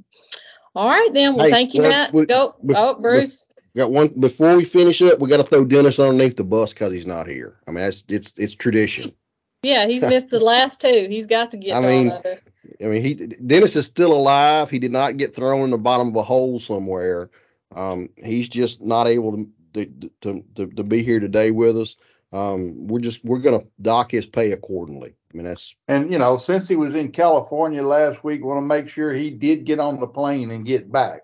all 0.76 0.87
right, 0.88 1.11
then. 1.12 1.35
Well, 1.35 1.46
Hey, 1.46 1.50
thank 1.50 1.74
you, 1.74 1.83
well, 1.83 1.90
Matt. 1.90 2.14
we- 2.14 2.26
Go. 2.26 2.55
oh, 2.76 3.00
Bruce. 3.00 3.46
Got 3.77 3.91
one 3.91 4.09
before 4.19 4.57
we 4.57 4.65
finish 4.65 5.01
up. 5.03 5.19
We 5.19 5.29
got 5.29 5.39
to 5.39 5.43
throw 5.43 5.65
Dennis 5.65 5.99
underneath 5.99 6.37
the 6.37 6.45
bus 6.45 6.73
because 6.73 6.93
he's 6.93 7.07
not 7.07 7.29
here. 7.29 7.57
I 7.67 7.71
mean, 7.71 7.85
that's 7.85 8.05
it's 8.09 8.33
it's 8.37 8.55
tradition. 8.55 9.13
Yeah, 9.63 9.87
he's 9.87 10.01
missed 10.01 10.31
the 10.31 10.41
last 10.41 10.81
two. 10.81 11.07
He's 11.11 11.27
got 11.27 11.51
to 11.51 11.59
get 11.59 11.77
I 11.77 11.81
mean. 11.81 12.11
I 12.11 12.85
mean, 12.87 13.03
he 13.03 13.15
Dennis 13.15 13.77
is 13.77 13.85
still 13.85 14.15
alive. 14.15 14.71
He 14.71 14.79
did 14.79 14.91
not 14.91 15.19
get 15.19 15.35
thrown 15.35 15.65
in 15.65 15.71
the 15.71 15.77
bottom 15.77 16.09
of 16.09 16.17
a 16.17 16.23
hole 16.23 16.59
somewhere. 16.59 17.29
Um, 17.77 18.09
he's 18.17 18.49
just 18.49 18.81
not 18.81 19.07
able 19.07 19.37
to 19.37 19.51
to, 19.75 20.11
to 20.23 20.45
to 20.55 20.67
to 20.67 20.83
be 20.83 21.03
here 21.03 21.21
today 21.21 21.51
with 21.51 21.77
us. 21.77 21.97
Um, 22.33 22.87
we're 22.87 23.01
just 23.01 23.23
we're 23.23 23.41
gonna 23.41 23.65
dock 23.83 24.11
his 24.11 24.25
pay 24.25 24.53
accordingly. 24.53 25.15
I 25.33 25.37
mean, 25.37 25.47
that's 25.47 25.75
And, 25.89 26.11
you 26.11 26.19
know, 26.19 26.37
since 26.37 26.69
he 26.69 26.77
was 26.77 26.95
in 26.95 27.13
California 27.13 27.83
last 27.83 28.25
week, 28.25 28.45
want 28.45 28.59
to 28.59 28.67
make 28.67 28.89
sure 28.89 29.13
he 29.13 29.31
did 29.31 29.65
get 29.65 29.79
on 29.79 30.01
the 30.01 30.07
plane 30.07 30.51
and 30.51 30.67
get 30.67 30.91
back. 30.91 31.23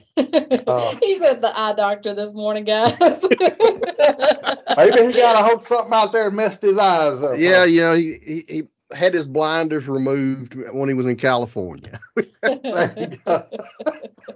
Uh, 0.67 0.97
he's 1.01 1.23
at 1.23 1.41
the 1.41 1.59
eye 1.59 1.73
doctor 1.75 2.13
this 2.13 2.33
morning, 2.33 2.65
guys. 2.65 2.99
Maybe 3.01 3.17
he 3.21 5.13
got, 5.13 5.41
a 5.41 5.45
hope 5.45 5.65
something 5.65 5.93
out 5.93 6.11
there 6.11 6.31
messed 6.31 6.63
his 6.63 6.77
eyes 6.77 7.23
up. 7.23 7.39
yeah, 7.39 7.65
you 7.65 7.81
know, 7.83 7.95
he, 7.95 8.19
he 8.27 8.45
he 8.49 8.63
had 8.95 9.15
his 9.15 9.27
blinders 9.27 9.89
removed 9.89 10.55
when 10.73 10.89
he 10.89 10.95
was 10.95 11.07
in 11.07 11.17
California. 11.17 11.99
There 12.15 12.95
you 12.97 13.17
go. 13.27 13.47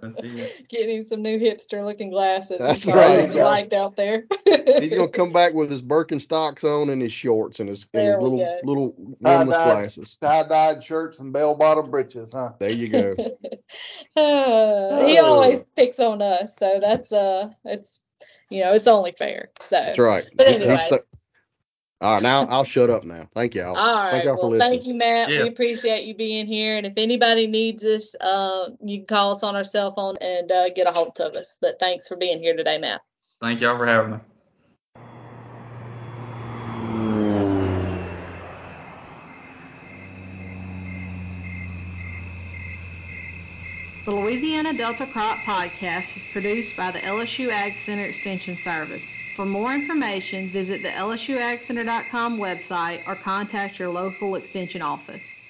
That's 0.00 0.18
it. 0.22 0.68
Getting 0.68 0.96
him 0.98 1.04
some 1.04 1.22
new 1.22 1.38
hipster 1.38 1.84
looking 1.84 2.10
glasses. 2.10 2.58
That's 2.58 2.84
That's 2.84 2.96
right. 2.96 3.28
right. 3.28 3.34
Liked 3.36 3.72
out 3.72 3.94
there. 3.96 4.24
He's 4.44 4.92
gonna 4.92 5.06
come 5.08 5.32
back 5.32 5.52
with 5.54 5.70
his 5.70 5.82
Birkenstocks 5.82 6.64
on 6.64 6.90
and 6.90 7.00
his 7.00 7.12
shorts 7.12 7.60
and 7.60 7.68
his, 7.68 7.86
and 7.94 8.08
his 8.08 8.18
little 8.18 8.38
go. 8.38 8.58
little 8.64 8.90
Tie-dye. 9.22 9.38
rimless 9.40 9.56
glasses. 9.56 10.16
Tie-dyed 10.20 10.82
shirts 10.82 11.20
and 11.20 11.32
bell-bottom 11.32 11.90
breeches, 11.90 12.30
huh? 12.32 12.52
There 12.58 12.72
you 12.72 12.88
go. 12.88 13.14
Uh, 14.16 15.04
he 15.06 15.18
Oh. 15.20 15.26
always 15.26 15.62
picks 15.76 16.00
on 16.00 16.20
us, 16.20 16.56
so 16.56 16.78
that's 16.80 17.12
uh, 17.12 17.50
it's 17.64 18.00
you 18.48 18.64
know, 18.64 18.72
it's 18.72 18.88
only 18.88 19.12
fair. 19.12 19.50
So, 19.60 19.76
That's 19.76 19.98
right. 19.98 20.24
But 20.36 20.48
He- 20.48 20.52
he 20.54 20.58
anyway. 20.64 20.86
th- 20.88 21.02
all 22.00 22.14
right, 22.14 22.22
now 22.22 22.46
I'll 22.46 22.64
shut 22.64 22.88
up 22.88 23.04
now. 23.04 23.28
Thank 23.34 23.54
y'all. 23.54 23.76
all 23.76 23.94
right. 23.96 24.10
Thank 24.12 24.24
y'all 24.24 24.36
for 24.36 24.48
well, 24.48 24.58
thank 24.58 24.86
you, 24.86 24.94
Matt. 24.94 25.28
Yeah. 25.28 25.42
We 25.42 25.48
appreciate 25.48 26.04
you 26.04 26.14
being 26.14 26.46
here. 26.46 26.78
And 26.78 26.86
if 26.86 26.94
anybody 26.96 27.46
needs 27.46 27.84
us, 27.84 28.14
uh, 28.20 28.70
you 28.82 28.98
can 28.98 29.06
call 29.06 29.32
us 29.32 29.42
on 29.42 29.54
our 29.54 29.64
cell 29.64 29.94
phone 29.94 30.16
and 30.18 30.50
uh, 30.50 30.70
get 30.70 30.86
a 30.86 30.92
hold 30.92 31.20
of 31.20 31.34
us. 31.34 31.58
But 31.60 31.78
thanks 31.78 32.08
for 32.08 32.16
being 32.16 32.38
here 32.38 32.56
today, 32.56 32.78
Matt. 32.78 33.02
Thank 33.42 33.60
y'all 33.60 33.76
for 33.76 33.86
having 33.86 34.12
me. 34.12 34.18
The 44.06 44.16
Louisiana 44.40 44.72
Delta 44.72 45.05
Crop 45.05 45.40
Podcast 45.40 46.16
is 46.16 46.24
produced 46.24 46.74
by 46.74 46.90
the 46.92 46.98
LSU 46.98 47.50
Ag 47.50 47.76
Center 47.76 48.05
Extension 48.05 48.57
Service. 48.57 49.12
For 49.37 49.44
more 49.44 49.74
information, 49.74 50.46
visit 50.46 50.83
the 50.83 50.88
lsuagcenter.com 50.88 52.38
website 52.38 53.07
or 53.07 53.16
contact 53.16 53.79
your 53.79 53.90
local 53.90 54.37
extension 54.37 54.81
office. 54.81 55.42